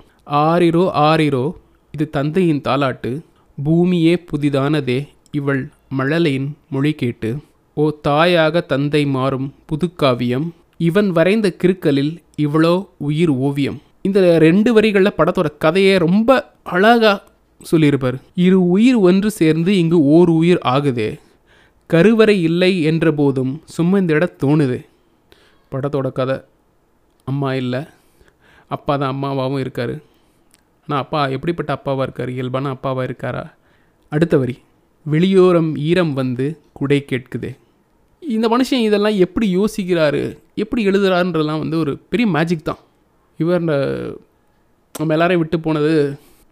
ஆரிரோ 0.46 0.84
ஆரிரோ 1.10 1.46
இது 1.94 2.06
தந்தையின் 2.18 2.64
தாலாட்டு 2.68 3.12
பூமியே 3.58 4.14
புதிதானதே 4.30 5.00
இவள் 5.40 5.62
மழலையின் 5.98 6.50
மொழி 6.70 6.92
கேட்டு 7.02 7.30
ஓ 7.74 7.86
தாயாக 8.08 8.62
தந்தை 8.72 9.02
மாறும் 9.16 9.48
புதுக்காவியம் 9.70 10.48
இவன் 10.88 11.10
வரைந்த 11.12 11.48
கிறுக்கலில் 11.62 12.12
இவ்வளோ 12.46 12.74
உயிர் 13.08 13.34
ஓவியம். 13.48 13.80
இந்த 14.08 14.20
ரெண்டு 14.40 14.70
வரிகளில் 14.74 15.18
படத்தோட 15.18 15.50
கதையை 15.58 15.96
ரொம்ப 15.98 16.30
அழகாக 16.64 17.16
சொல்லியிருப்பார். 17.62 18.18
இரு 18.46 18.60
உயிர் 18.76 19.00
ஒன்று 19.10 19.30
சேர்ந்து 19.40 19.72
இங்கு 19.78 19.98
ஓர் 20.16 20.30
உயிர் 20.30 20.62
ஆகுதே 20.74 21.10
கருவறை 21.90 22.36
இல்லை 22.42 22.72
என்ற 22.90 23.12
போதும் 23.12 23.62
சும்மா 23.76 23.98
இந்த 23.98 24.14
இடம் 24.14 24.38
தோணுது. 24.44 24.78
படத்தோட 25.72 26.12
கதை. 26.12 26.36
அம்மா 27.26 27.54
இல்லை. 27.54 27.82
அப்பா 28.68 28.94
தான் 28.98 29.14
அம்மாவாகவும் 29.14 29.60
இருக்கார். 29.60 29.94
ஆனால் 30.88 31.04
அப்பா 31.04 31.28
எப்படிப்பட்ட 31.28 31.72
அப்பாவாக 31.78 32.02
இருக்கார்? 32.02 32.30
இயல்பான 32.30 32.74
அப்பாவாக 32.74 33.08
இருக்காரா? 33.10 33.44
அடுத்த 34.10 34.38
வரி. 34.38 34.56
வெளியோரம் 35.12 35.72
ஈரம் 35.90 36.14
வந்து 36.14 36.46
குடை 36.74 37.06
கேட்குதே. 37.10 37.52
இந்த 38.20 38.48
மனுஷன் 38.48 38.86
இதெல்லாம் 38.88 39.18
எப்படி 39.26 39.48
யோசிக்கிறாரு? 39.58 40.24
எப்படி 40.56 40.88
எழுதுறாருன்றதெல்லாம் 40.88 41.64
வந்து 41.64 41.78
ஒரு 41.80 41.98
பெரிய 42.10 42.30
மேஜிக் 42.30 42.68
தான். 42.70 42.82
இவர் 43.38 43.62
நம்ம 43.62 45.14
எல்லாரையும் 45.16 45.42
விட்டு 45.42 45.60
போனது 45.60 45.92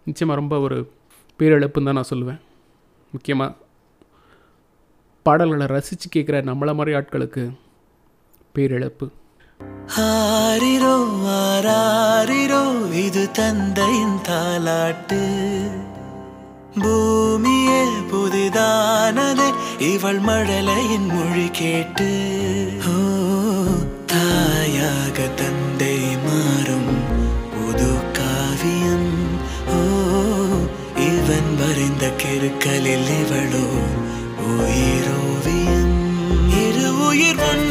நிச்சயமாக 0.04 0.40
ரொம்ப 0.40 0.60
ஒரு 0.66 0.90
பேரிழப்புன்னு 1.38 1.88
தான் 1.88 1.98
நான் 2.00 2.12
சொல்லுவேன். 2.14 2.40
முக்கியமாக 3.12 3.54
பாடல்களை 5.28 5.66
ரசித்து 5.76 6.06
கேட்குற 6.14 6.36
நம்மளை 6.50 6.74
மாதிரி 6.78 6.96
ஆட்களுக்கு 6.98 7.44
பேரிழப்பு. 8.54 9.06
ஆரிரோ 10.04 10.94
ஆராரிரோ 11.36 12.62
இது 13.04 13.22
தந்தையின் 13.38 14.18
தாலாட்டு 14.28 15.20
பூமியே 16.82 17.80
புதிதானதே 18.10 19.48
இவள் 19.90 20.20
மழலையின் 20.28 21.08
மொழி 21.14 21.46
கேட்டு. 21.60 22.08
தாயாக 24.12 25.26
தந்தை 25.40 25.96
மாறும் 26.26 26.92
புது 27.54 27.90
காவியம். 28.18 29.10
ஓ 29.78 29.80
இவன் 31.10 31.52
வரைந்த 31.60 32.12
கெருக்கலில் 32.22 33.10
இவளோ 33.20 33.66
உயிர். 34.52 34.97
உயிர் 37.18 37.40
ஒன்று 37.46 37.67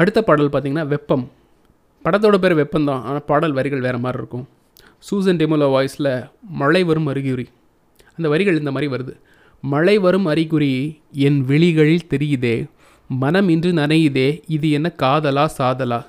அடுத்த 0.00 0.22
பாடல் 0.22 0.48
பார்த்தீங்கன்னா 0.48 0.86
வெப்பம். 0.86 1.24
படத்தோட 2.04 2.36
பேர் 2.38 2.54
வெப்பம் 2.54 2.84
தான் 2.84 3.02
ஆனால் 3.02 3.24
பாடல் 3.24 3.52
வரிகள் 3.52 3.80
வேறு 3.80 3.98
மாதிரி 3.98 4.18
இருக்கும். 4.22 4.44
சூசன் 4.98 5.36
டெமுலோ 5.36 5.66
வாய்ஸில் 5.74 6.12
மழை 6.60 6.82
வரும் 6.84 7.06
அறிகுறி. 7.06 7.46
அந்த 8.16 8.28
வரிகள் 8.28 8.58
இந்த 8.58 8.70
மாதிரி 8.70 8.88
வருது. 8.92 9.14
மழை 9.64 9.98
வரும் 9.98 10.26
அறிகுறி 10.26 10.72
என் 11.26 11.40
விழிகளில் 11.44 12.08
தெரியுதே. 12.10 12.54
மனம் 13.08 13.48
இன்று 13.48 13.72
நனையுதே. 13.72 14.28
இது 14.48 14.70
என்ன 14.70 14.88
காதலா 15.02 15.44
சாதலா? 15.58 16.00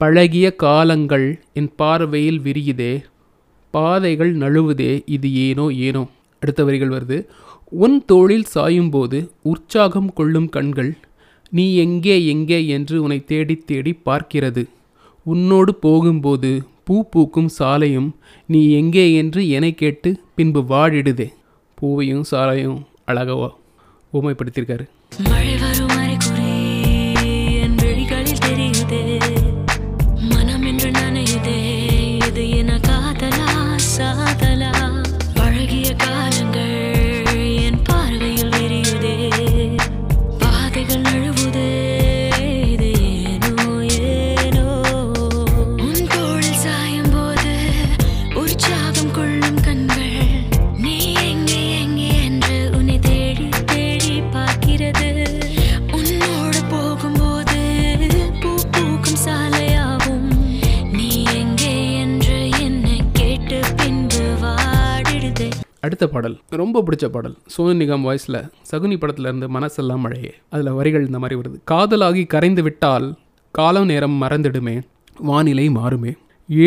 பழகிய 0.00 0.46
காலங்கள் 0.64 1.26
என் 1.52 1.70
பார்வையில் 1.76 2.40
விரியுதே. 2.40 2.92
பாதைகள் 3.74 4.32
நழுவுதே. 4.36 5.02
இது 5.06 5.28
ஏனோ 5.46 5.68
ஏனோ. 5.86 6.02
அடுத்த 6.42 6.64
வரிகள் 6.64 6.88
வருது. 6.88 7.18
உன் 7.70 8.04
தோளில் 8.04 8.46
சாயும்போது 8.54 9.18
உற்சாகம் 9.42 10.12
கொள்ளும் 10.12 10.48
கண்கள் 10.48 10.92
நீ 11.50 11.76
எங்கே 11.76 12.26
எங்கே 12.26 12.66
என்று 12.66 13.02
உன்னை 13.02 13.24
தேடி 13.24 13.54
தேடி 13.66 13.92
பார்க்கிறது. 14.04 14.64
உன்னோடு 15.26 15.74
போகும்போது 15.74 16.50
பூ 16.84 17.04
பூக்கும் 17.10 17.50
சாலையும் 17.58 18.10
நீ 18.46 18.60
எங்கே 18.70 19.14
என்று 19.14 19.48
என்னை 19.48 19.74
கேட்டு 19.74 20.20
பின்பு 20.34 20.62
வாடிடுதே. 20.62 21.28
பூவையும் 21.78 22.24
சாலையும் 22.30 22.78
அழகவா 23.06 23.50
ஊமைப்படுத்தியிருக்காரு 24.12 24.86
அடுத்த 65.98 66.14
பாடல் 66.14 66.34
ரொம்ப 66.60 66.80
பிடிச்ச 66.86 67.06
பாடல் 67.14 67.32
சோனு 67.52 67.72
நிகாம் 67.78 68.04
வாய்ஸில் 68.06 68.36
சகுனி 68.70 68.96
படத்தில் 69.02 69.26
இருந்து 69.28 69.46
மனசெல்லாம் 69.54 70.02
மழையே. 70.04 70.30
அதில் 70.54 70.76
வரிகள் 70.76 71.06
இந்த 71.06 71.18
மாதிரி 71.22 71.36
வருது. 71.40 71.56
காதலாகி 71.70 72.22
கரைந்து 72.34 72.62
விட்டால் 72.66 73.06
காலம் 73.54 73.88
நேரம் 73.90 74.16
மறந்துடுமே 74.22 74.76
வானிலை 75.30 75.66
மாறுமே. 75.78 76.12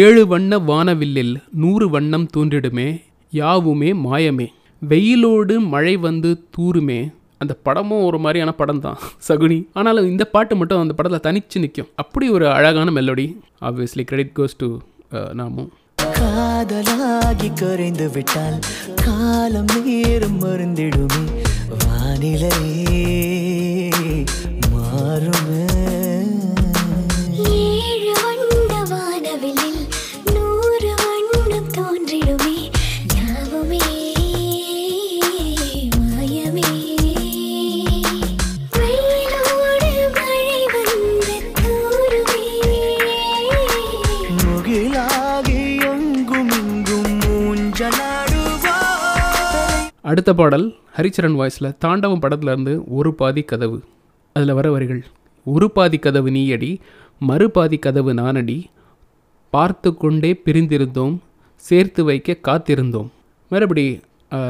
ஏழு 0.02 0.24
வண்ண 0.34 0.60
வானவில்லில் 0.72 1.34
நூறு 1.64 1.88
வண்ணம் 1.96 2.28
தோன்றிடுமே 2.36 2.90
யாவுமே 3.34 3.92
மாயமே. 4.06 4.48
வெயிலோடு 4.82 5.58
மழை 5.74 5.96
வந்து 6.08 6.32
தூருமே. 6.58 7.00
அந்த 7.44 7.54
படமும் 7.68 8.06
ஒரு 8.10 8.20
மாதிரியான 8.26 8.54
படம் 8.62 8.86
தான் 8.88 9.00
சகுனி. 9.30 9.60
ஆனாலும் 9.80 10.10
இந்த 10.14 10.26
பாட்டு 10.36 10.56
மட்டும் 10.62 10.84
அந்த 10.86 10.96
படத்தில் 11.00 11.26
தனிச்சு 11.28 11.62
நிற்கும் 11.66 11.92
அப்படி 12.04 12.28
ஒரு 12.38 12.48
அழகான 12.58 12.92
melody. 13.00 13.28
Obviously 13.68 14.06
credit 14.12 14.38
goes 14.40 14.60
to 14.64 14.70
நாமும் 15.40 15.72
காதலாகி 16.22 17.50
குறைந்து 17.60 18.10
விட்டால் 18.10 18.60
காலம் 19.06 19.66
நேரம் 19.86 20.42
மருந்திடுமே. 20.44 21.24
வானிலை 21.80 22.58
மாறுமே. 24.72 26.01
அடுத்த 50.12 50.32
பாடல் 50.34 50.66
ஹரிச்சரன் 50.96 51.36
வாய்ஸில் 51.40 51.76
தாண்டவம் 51.84 52.22
படத்துலேருந்து 52.22 52.74
ஒரு 52.98 53.10
பாதி 53.20 53.42
கதவு. 53.42 53.78
அதில் 54.36 54.54
வர 54.58 54.68
வரிகள் 54.72 55.02
ஒரு 55.46 55.68
பாதி 55.76 55.98
கதவு 55.98 56.30
நீயடி 56.30 56.70
மறுபாதி 57.22 57.78
கதவு 57.80 58.14
நானடி 58.14 58.58
பார்த்து 59.54 59.90
கொண்டே 59.98 60.32
பிரிந்திருந்தோம் 60.46 61.16
சேர்த்து 61.64 62.04
வைக்க 62.04 62.38
காத்திருந்தோம். 62.48 63.10
மறுபடி 63.52 63.86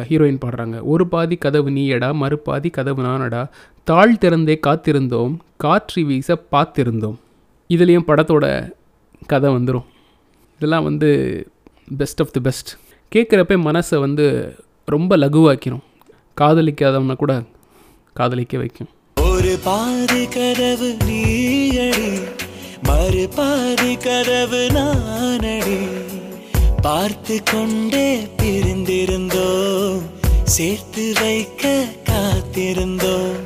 ஹீரோயின் 0.10 0.42
பாடுறாங்க 0.46 0.80
ஒரு 0.94 1.08
பாதி 1.08 1.36
கதவு 1.36 1.70
நீயடா 1.70 2.10
மறுபாதி 2.22 2.72
கதவு 2.78 3.04
நானடா 3.04 3.44
தாழ் 3.88 4.18
திறந்தே 4.24 4.58
காத்திருந்தோம் 4.68 5.36
காற்று 5.58 6.02
வீச 6.10 6.40
பார்த்திருந்தோம். 6.54 7.18
இதுலேயும் 7.70 8.10
படத்தோட 8.10 8.46
கதை 9.28 9.50
வந்துடும் 9.58 9.88
இதெல்லாம் 10.60 10.88
வந்து 10.90 11.10
பெஸ்ட் 11.98 12.22
ஆஃப் 12.22 12.36
தி 12.36 12.44
பெஸ்ட் 12.50 12.72
கேட்குறப்ப 13.12 13.58
மனசை 13.70 14.00
வந்து 14.00 14.28
ரொம்ப 14.96 15.18
லகுவாக்கிடும் 15.18 15.84
காதலிக்காதவனை 16.42 17.16
கூட 17.16 17.34
காதலிக்க 18.14 18.58
வைக்கும். 18.58 18.90
ஒரு 19.18 19.54
பாதி 19.64 20.24
கதவு 20.36 20.90
நீயடி 21.08 22.12
மறு 22.88 23.26
பாதி 23.36 23.94
கதவு 24.06 24.62
நானடி. 24.78 25.80
பார்த்து 26.82 27.36
கொண்டே 27.52 28.08
பிரிந்திருந்தோம் 28.38 30.02
சேர்த்து 30.56 31.06
வைக்க 31.22 31.74
காத்திருந்தோம். 32.10 33.40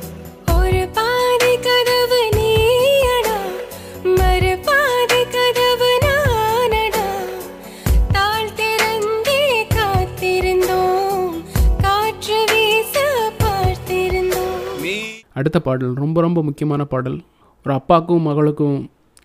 அடுத்த 15.36 15.58
பாடல் 15.60 15.94
ரொம்ப 15.94 16.20
ரொம்ப 16.20 16.42
முக்கியமான 16.42 16.82
பாடல். 16.84 17.18
ஒரு 17.66 17.72
அப்பாவுக்கும் 17.74 18.26
மகளுக்கும் 18.28 18.78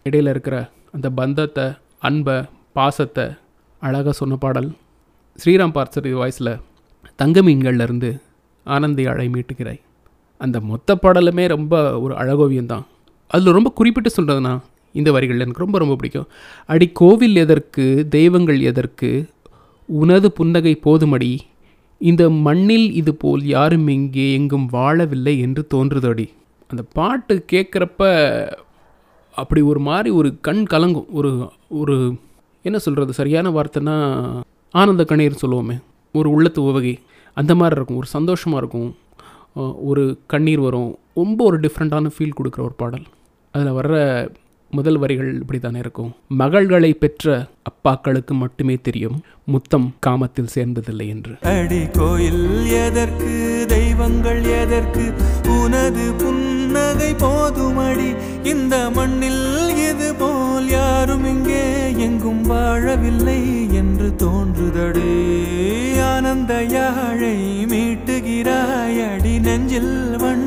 இடையில் 0.04 0.30
இருக்கிற 0.34 0.56
அந்த 0.96 1.08
பந்தத்தை 1.10 1.66
அன்பை 2.08 2.36
பாசத்தை 2.78 3.26
அழகாக 3.82 4.12
சொன்ன 4.12 4.36
பாடல். 4.36 4.70
ஸ்ரீராம் 5.40 5.76
பார்சரி 5.78 6.12
வாய்ஸில் 6.20 6.52
தங்க 7.16 7.42
மீன்கள்லேருந்து 7.42 8.10
ஆனந்தி 8.66 9.04
அழை 9.06 9.28
மீட்டுகிறாய். 9.28 9.82
அந்த 10.42 10.58
மொத்த 10.72 10.96
பாடலுமே 11.04 11.46
ரொம்ப 11.48 12.00
ஒரு 12.00 12.14
அழகோவியம் 12.16 12.72
தான். 12.74 12.86
அதில் 13.32 13.56
ரொம்ப 13.58 13.70
குறிப்பிட்டு 13.70 14.10
சொல்கிறதுனா 14.18 14.54
இந்த 14.96 15.10
வரிகள் 15.12 15.40
எனக்கு 15.40 15.64
ரொம்ப 15.64 15.78
ரொம்ப 15.78 15.96
பிடிக்கும். 15.96 16.28
அடி 16.66 16.88
கோவில் 17.02 17.36
எதற்கு 17.36 17.86
தெய்வங்கள் 18.10 18.60
எதற்கு 18.72 19.10
உனது 19.90 20.28
புன்னகை 20.32 20.74
போதுமடி 20.86 21.32
இந்த 22.10 22.24
மண்ணில் 22.46 22.88
இது 23.00 23.12
போல் 23.16 23.42
யாரும் 23.46 23.88
இங்கே 23.96 24.26
எங்கும் 24.34 24.68
வாழவில்லை 24.72 25.34
என்று 25.46 25.62
தோன்றுதடி. 25.74 26.26
அந்த 26.70 26.84
பாட்டு 26.94 27.36
கேட்குறப்ப 27.52 28.02
அப்படி 29.36 29.62
ஒரு 29.72 29.80
மாதிரி 29.80 30.10
ஒரு 30.20 30.30
கண் 30.48 30.64
கலங்கும். 30.70 31.06
ஒரு 31.12 31.32
ஒரு 31.82 31.96
என்ன 32.66 32.78
சொல்கிறது 32.86 33.14
சரியான 33.20 33.50
வார்த்தைன்னா 33.50 33.96
ஆனந்த 34.74 35.04
கண்ணீர் 35.04 35.42
சொல்லுவோமே. 35.42 35.76
ஒரு 36.14 36.30
உள்ளத்து 36.30 36.62
உவகை. 36.64 37.00
அந்த 37.38 37.56
மாதிரி 37.56 37.76
இருக்கும். 37.76 37.98
ஒரு 37.98 38.08
சந்தோஷமாக 38.18 38.62
இருக்கும். 38.64 38.90
ஒரு 39.90 40.04
கண்ணீர் 40.34 40.60
வரும். 40.60 40.92
ரொம்ப 41.14 41.40
ஒரு 41.50 41.60
டிஃப்ரெண்ட்டான 41.60 42.12
ஃபீல் 42.16 42.38
கொடுக்குற 42.40 42.62
ஒரு 42.68 42.76
பாடல். 42.82 43.06
அதில் 43.52 43.78
வர்ற 43.80 43.96
முதல் 44.78 45.00
வரிகள் 45.04 45.30
இப்படி 45.42 45.60
தானே 45.60 45.80
இருக்கும். 45.86 46.12
மகள்களை 46.42 46.92
பெற்ற 47.04 47.26
அப்பாக்களுக்கு 47.70 48.34
மட்டுமே 48.44 48.76
தெரியும் 48.88 49.18
முத்தம் 49.54 49.88
காமத்தில் 50.06 50.54
சேர்ந்ததில்லை 50.56 51.08
என்று. 51.16 51.34
அடி 51.54 51.82
கோயில் 51.98 52.46
எதற்கு 52.86 53.32
தெய்வங்கள் 53.74 54.44
எதற்கு 54.62 55.06
உனது 55.58 56.06
புன்னகை 56.22 57.12
போதுமடி. 57.24 58.10
இந்த 58.52 58.76
மண்ணில் 58.98 59.44
இது 59.90 60.10
போல் 60.22 60.70
யாரும் 60.78 61.26
இங்கே 61.34 61.64
எங்கும் 62.08 62.44
வாழவில்லை 62.52 63.40
என்று 63.82 64.10
தோன்றுதடி. 64.24 65.12
ஆனந்த 66.12 66.54
யாழை 66.76 67.36
மீட்டுகிறாய் 67.72 69.02
அடி 69.10 69.36
நெஞ்சில் 69.48 69.96
வண் 70.24 70.41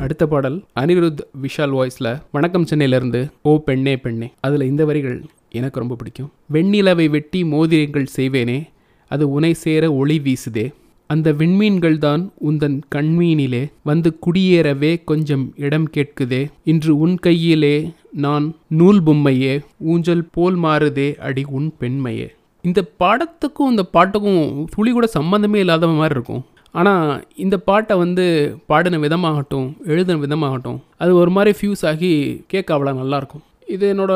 அடுத்த 0.00 0.26
பாடல் 0.26 0.64
அனிருத் 0.80 1.22
விஷால் 1.42 1.70
வாய்ஸில் 1.70 2.22
வணக்கம் 2.30 2.64
சென்னையிலேருந்து 2.64 3.30
ஓ 3.42 3.58
பெண்ணே 3.58 3.96
பெண்ணே. 3.96 4.32
அதில் 4.40 4.60
இந்த 4.60 4.84
வரிகள் 4.84 5.24
எனக்கு 5.50 5.80
ரொம்ப 5.80 5.94
பிடிக்கும். 5.94 6.32
வெண்ணிலவை 6.52 7.10
வெட்டி 7.10 7.44
மோதிரங்கள் 7.44 8.06
செய்வேனே 8.16 8.62
அது 9.08 9.30
உனை 9.30 9.54
சேர 9.54 9.92
ஒளி 9.92 10.22
வீசுதே. 10.24 10.72
அந்த 11.06 11.32
விண்மீன்கள் 11.32 11.98
தான் 11.98 12.32
உந்தன் 12.48 12.80
கண்மீனிலே 12.94 13.72
வந்து 13.82 14.18
குடியேறவே 14.26 15.04
கொஞ்சம் 15.04 15.52
இடம் 15.56 15.90
கேட்குதே. 15.96 16.46
இன்று 16.64 16.98
உன் 16.98 17.16
கையிலே 17.16 17.90
நான் 18.12 18.54
நூல் 18.68 19.02
பொம்மையே 19.02 19.60
ஊஞ்சல் 19.78 20.24
போல் 20.32 20.58
மாறுதே 20.58 21.16
அடி 21.16 21.44
உன் 21.48 21.72
பெண்மையே. 21.78 22.34
இந்த 22.62 22.84
பாடத்துக்கும் 23.00 23.70
இந்த 23.70 23.84
பாட்டுக்கும் 23.84 24.68
துளி 24.74 24.92
கூட 24.92 25.08
சம்மந்தமே 25.18 25.56
இல்லாத 25.56 25.86
மாதிரி 25.86 26.14
இருக்கும். 26.14 26.44
ஆனால் 26.80 27.10
இந்த 27.44 27.56
பாட்டை 27.68 27.94
வந்து 28.04 28.24
பாடின 28.70 28.98
விதமாகட்டும் 29.04 29.68
எழுதின 29.92 30.18
விதமாகட்டும் 30.24 30.78
அது 31.02 31.12
ஒரு 31.22 31.30
மாதிரி 31.36 31.52
ஃபியூஸ் 31.58 31.84
ஆகி 31.90 32.10
கேட்க 32.52 32.68
அவ்வளோ 32.76 32.92
நல்லாயிருக்கும். 33.02 33.44
இது 33.74 33.84
என்னோட 33.92 34.12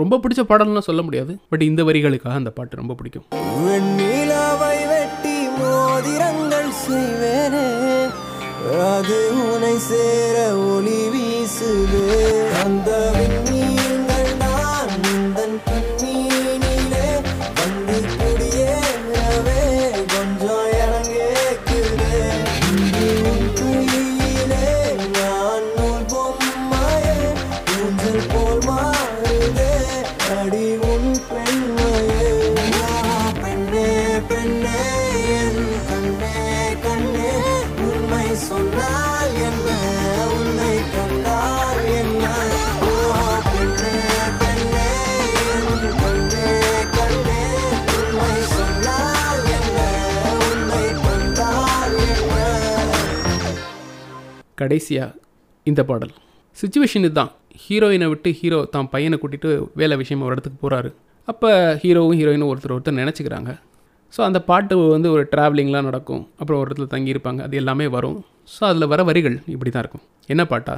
ரொம்ப 0.00 0.18
பிடிச்ச 0.22 0.42
பாடல்னு 0.50 0.88
சொல்ல 0.88 1.02
முடியாது. 1.06 1.32
பட் 1.50 1.64
இந்த 1.70 1.82
வரிகளுக்காக 1.88 2.40
அந்த 2.42 2.52
பாட்டு 2.58 2.80
ரொம்ப 2.80 2.94
பிடிக்கும். 2.98 3.26
வெட்டி 4.62 5.36
மோதிரங்கள் 5.58 6.70
செய்வேனே. 6.84 7.66
அது 8.92 9.18
உனை 9.48 9.74
சேர 9.88 10.36
ஒளி 10.72 11.00
வீசுது. 11.14 12.04
அந்த 12.64 12.90
கடைசியாக 54.60 55.16
இந்த 55.70 55.80
பாடல். 55.90 56.12
சுச்சுவேஷன் 56.56 57.04
இதுதான். 57.06 57.30
ஹீரோயினை 57.64 58.06
விட்டு 58.12 58.30
ஹீரோ 58.40 58.58
தான் 58.74 58.88
பையனை 58.92 59.16
கூட்டிகிட்டு 59.22 59.50
வேலை 59.80 59.94
விஷயமா 60.02 60.26
ஒரு 60.28 60.34
இடத்துக்கு 60.36 60.58
போகிறாரு 60.64 60.90
அப்போ 61.30 61.50
ஹீரோவும் 61.82 62.16
ஹீரோயினும் 62.20 62.50
ஒருத்தர் 62.52 62.74
ஒருத்தர் 62.76 63.00
நினச்சிக்கிறாங்க. 63.02 63.50
ஸோ 64.14 64.20
அந்த 64.28 64.38
பாட்டு 64.48 64.74
வந்து 64.94 65.08
ஒரு 65.14 65.22
ட்ராவலிங்லாம் 65.32 65.88
நடக்கும். 65.88 66.22
அப்புறம் 66.40 66.58
ஒரு 66.60 66.68
இடத்துல 66.68 66.88
தங்கியிருப்பாங்க. 66.94 67.40
அது 67.46 67.54
எல்லாமே 67.62 67.86
வரும். 67.96 68.18
ஸோ 68.54 68.62
அதில் 68.70 68.90
வர 68.92 69.02
வரிகள் 69.10 69.36
இப்படி 69.54 69.70
தான் 69.70 69.84
இருக்கும். 69.84 70.04
என்ன 70.32 70.42
பாட்டா? 70.52 70.74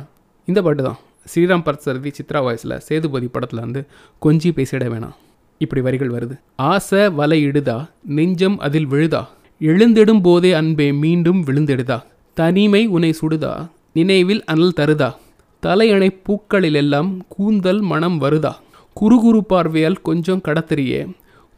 இந்த 0.49 0.61
பாட்டு 0.67 0.83
தான். 0.89 0.99
ஸ்ரீராம் 1.33 1.65
பர்சரதி 1.67 2.11
சித்ரா 2.19 2.41
வாய்ஸில் 2.47 2.75
சேதுபதி 2.89 3.29
படத்தில் 3.37 3.65
வந்து 3.65 3.81
கொஞ்சி 4.23 4.51
பேசிட 4.59 4.85
வேணாம். 4.93 5.17
இப்படி 5.61 5.81
வரிகள் 5.87 6.13
வருது. 6.17 6.35
ஆசை 6.73 7.03
வலை 7.21 7.39
இடுதா 7.49 7.77
நெஞ்சம் 8.19 8.59
அதில் 8.67 8.89
விழுதா? 8.93 9.23
எழுந்திடும் 9.61 10.23
போதே 10.27 10.53
அன்பே 10.53 10.89
மீண்டும் 11.05 11.41
விழுந்தெடுதா? 11.45 11.99
தனிமை 12.39 12.87
உனை 12.87 13.15
சுடுதா? 13.21 13.69
நினைவில் 13.93 14.45
அனல் 14.45 14.73
தருதா? 14.77 15.15
தலையணை 15.61 16.21
பூக்களிலெல்லாம் 16.25 17.19
கூந்தல் 17.29 17.81
மனம் 17.81 18.21
வருதா? 18.21 18.53
குறுகுறு 19.01 19.39
பார்வையால் 19.39 20.03
கொஞ்சம் 20.03 20.43
கடத்துறியே. 20.45 21.01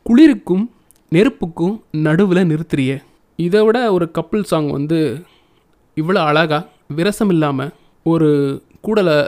குளிருக்கும் 0.02 0.64
நெருப்புக்கும் 1.10 1.80
நடுவில் 1.90 2.48
நிறுத்துறியே. 2.50 2.96
இதை 3.36 3.64
விட 3.64 3.92
ஒரு 3.92 4.10
கப்புள் 4.18 4.42
சாங் 4.42 4.70
வந்து 4.70 5.24
இவ்வளோ 5.96 6.20
அழகாக 6.30 6.68
விரசம் 6.96 7.28
இல்லாமல் 7.28 7.72
ஒரு 8.02 8.30
கூடலை 8.80 9.18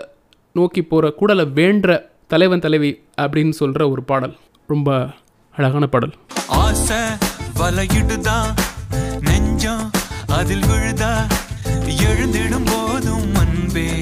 நோக்கி 0.53 0.83
போகிற 0.83 1.15
கூடலை 1.21 1.47
வேண்ட 1.53 2.11
தலைவன் 2.27 2.61
தலைவி 2.61 3.03
அப்படின்னு 3.21 3.51
சொல்கிற 3.51 3.91
ஒரு 3.91 4.03
பாடல். 4.03 4.37
ரொம்ப 4.67 5.09
அழகான 5.51 5.87
பாடல். 5.87 6.15
ஆசை 6.47 6.97
வலையிடுதா? 7.61 8.39
நெஞ்சம் 9.21 9.91
அதில் 10.31 10.61
விழுதா? 10.61 11.26
எழுந்திடும் 11.87 12.64
போதும் 12.64 13.35
அன்பே. 13.35 14.01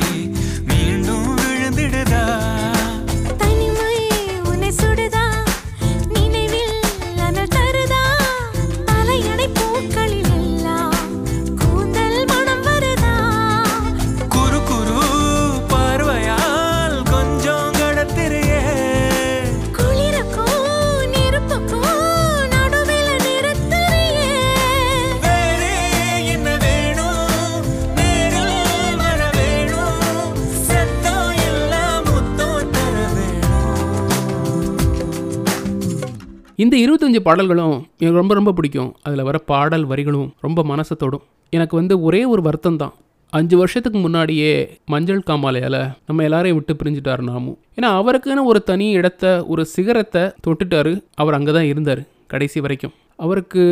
இந்த 36.63 36.75
இருபத்தஞ்சு 36.85 37.21
பாடல்களும் 37.27 37.75
எனக்கு 38.01 38.19
ரொம்ப 38.21 38.33
ரொம்ப 38.37 38.53
பிடிக்கும். 38.59 38.89
அதில் 39.07 39.27
வர 39.27 39.37
பாடல் 39.51 39.85
வரிகளும் 39.91 40.31
ரொம்ப 40.45 40.61
மனசை 40.71 40.95
தொடும் 41.03 41.23
எனக்கு 41.57 41.75
வந்து 41.81 41.95
ஒரே 42.07 42.21
ஒரு 42.33 42.43
வருத்தம் 42.47 42.79
தான் 42.81 42.95
அஞ்சு 43.39 43.55
வருஷத்துக்கு 43.61 43.99
முன்னாடியே 44.05 44.51
மஞ்சள் 44.93 45.21
காமாலையால் 45.29 45.79
நம்ம 46.09 46.25
எல்லாரையும் 46.29 46.59
விட்டு 46.59 46.75
பிரிஞ்சுட்டார் 46.81 47.23
நாமும் 47.29 47.59
ஏன்னா 47.79 47.91
அவருக்குன்னு 47.99 48.45
ஒரு 48.53 48.61
தனி 48.71 48.87
இடத்த 49.01 49.25
ஒரு 49.53 49.65
சிகரத்தை 49.75 50.23
தொட்டுட்டாரு. 50.47 50.95
அவர் 51.23 51.37
அங்கே 51.39 51.55
தான் 51.59 51.69
இருந்தார் 51.73 52.03
கடைசி 52.33 52.61
வரைக்கும். 52.65 52.95
அவருக்கு 53.25 53.63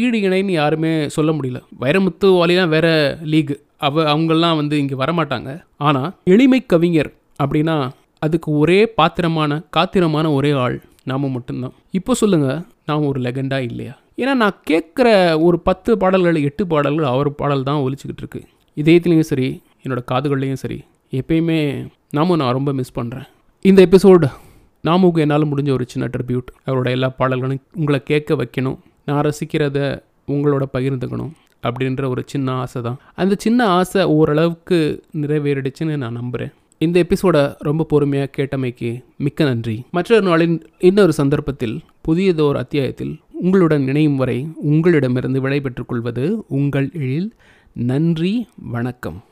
ஈடு 0.00 0.20
இணைன்னு 0.26 0.54
யாருமே 0.60 0.92
சொல்ல 1.16 1.32
முடியல. 1.38 1.60
வைரமுத்து 1.82 2.30
வாலிலாம் 2.38 2.74
வேற 2.76 2.88
லீக். 3.32 3.54
அவ 3.88 4.04
அவங்கெல்லாம் 4.12 4.58
வந்து 4.60 4.76
இங்கே 4.84 4.98
வரமாட்டாங்க. 5.02 5.50
ஆனால் 5.88 6.08
எளிமை 6.34 6.62
கவிஞர் 6.74 7.10
அப்படின்னா 7.42 7.76
அதுக்கு 8.22 8.50
ஒரே 8.62 8.80
பாத்திரமான 8.98 9.60
காத்திரமான 9.76 10.26
ஒரே 10.38 10.50
ஆள். 10.64 10.78
நாம 11.04 11.28
மட்டும்தான். 11.28 11.72
இப்போ 11.90 12.14
சொல்லுங்கள் 12.14 12.60
நாம் 12.86 13.06
ஒரு 13.06 13.20
லெகண்டாக 13.20 13.68
இல்லையா? 13.70 13.94
ஏன்னா 14.18 14.34
நான் 14.34 14.56
கேட்குற 14.70 15.08
ஒரு 15.40 15.60
பத்து 15.60 15.98
பாடல்கள் 15.98 16.34
எட்டு 16.34 16.66
பாடல்கள் 16.66 17.04
அவர் 17.04 17.34
பாடல் 17.34 17.62
தான் 17.62 17.82
ஒலிச்சுக்கிட்டு 17.84 18.22
இருக்கு. 18.24 18.42
இதயத்துலேயும் 18.76 19.30
சரி 19.32 19.62
என்னோட 19.84 20.00
காதுகள்லேயும் 20.12 20.62
சரி 20.64 20.84
எப்பயுமே 21.12 21.86
நாமும் 22.10 22.36
நான் 22.36 22.52
ரொம்ப 22.52 22.72
மிஸ் 22.72 22.96
பண்ணுறேன் 22.98 23.26
இந்த 23.60 23.86
எபிசோடு 23.86 24.28
நாமுக்கு 24.84 25.18
என்னால் 25.18 25.50
முடிஞ்ச 25.50 25.70
ஒரு 25.70 25.84
சின்ன 25.88 26.06
ட்ரிபியூட் 26.06 26.48
அவரோட 26.66 26.90
எல்லா 26.90 27.08
பாடல்களும் 27.16 27.60
உங்களை 27.76 28.02
கேட்க 28.02 28.34
வைக்கணும் 28.34 28.78
நான் 29.04 29.20
ரசிக்கிறத 29.20 30.02
உங்களோட 30.28 30.64
பகிர்ந்துக்கணும் 30.72 31.32
அப்படின்ற 31.62 32.08
ஒரு 32.08 32.22
சின்ன 32.26 32.52
ஆசை 32.52 32.82
தான். 32.82 32.98
அந்த 33.14 33.34
சின்ன 33.38 33.66
ஆசை 33.66 34.02
ஓரளவுக்கு 34.04 35.02
நிறைவேறிடுச்சுன்னு 35.16 35.96
நான் 35.96 36.12
நம்புகிறேன் 36.12 36.52
இந்த 36.84 36.98
எபிசோடை 36.98 37.40
ரொம்ப 37.58 37.84
பொறுமையாக 37.84 38.30
கேட்டமைக்கு 38.36 39.04
மிக்க 39.18 39.44
நன்றி. 39.44 39.84
மற்றொரு 39.90 40.22
நாளின் 40.26 40.60
இன்னொரு 40.78 41.12
சந்தர்ப்பத்தில் 41.12 41.80
புதியதோர் 42.08 42.54
அத்தியாயத்தில் 42.54 43.20
உங்களுடன் 43.32 43.88
இணையும் 43.88 44.16
வரை 44.16 44.48
உங்களிடமிருந்து 44.54 45.40
விடைபெற்றுக் 45.40 45.88
கொள்வது 45.88 46.44
உங்கள் 46.48 46.90
எழில். 46.92 47.32
நன்றி 47.72 48.48
வணக்கம். 48.56 49.24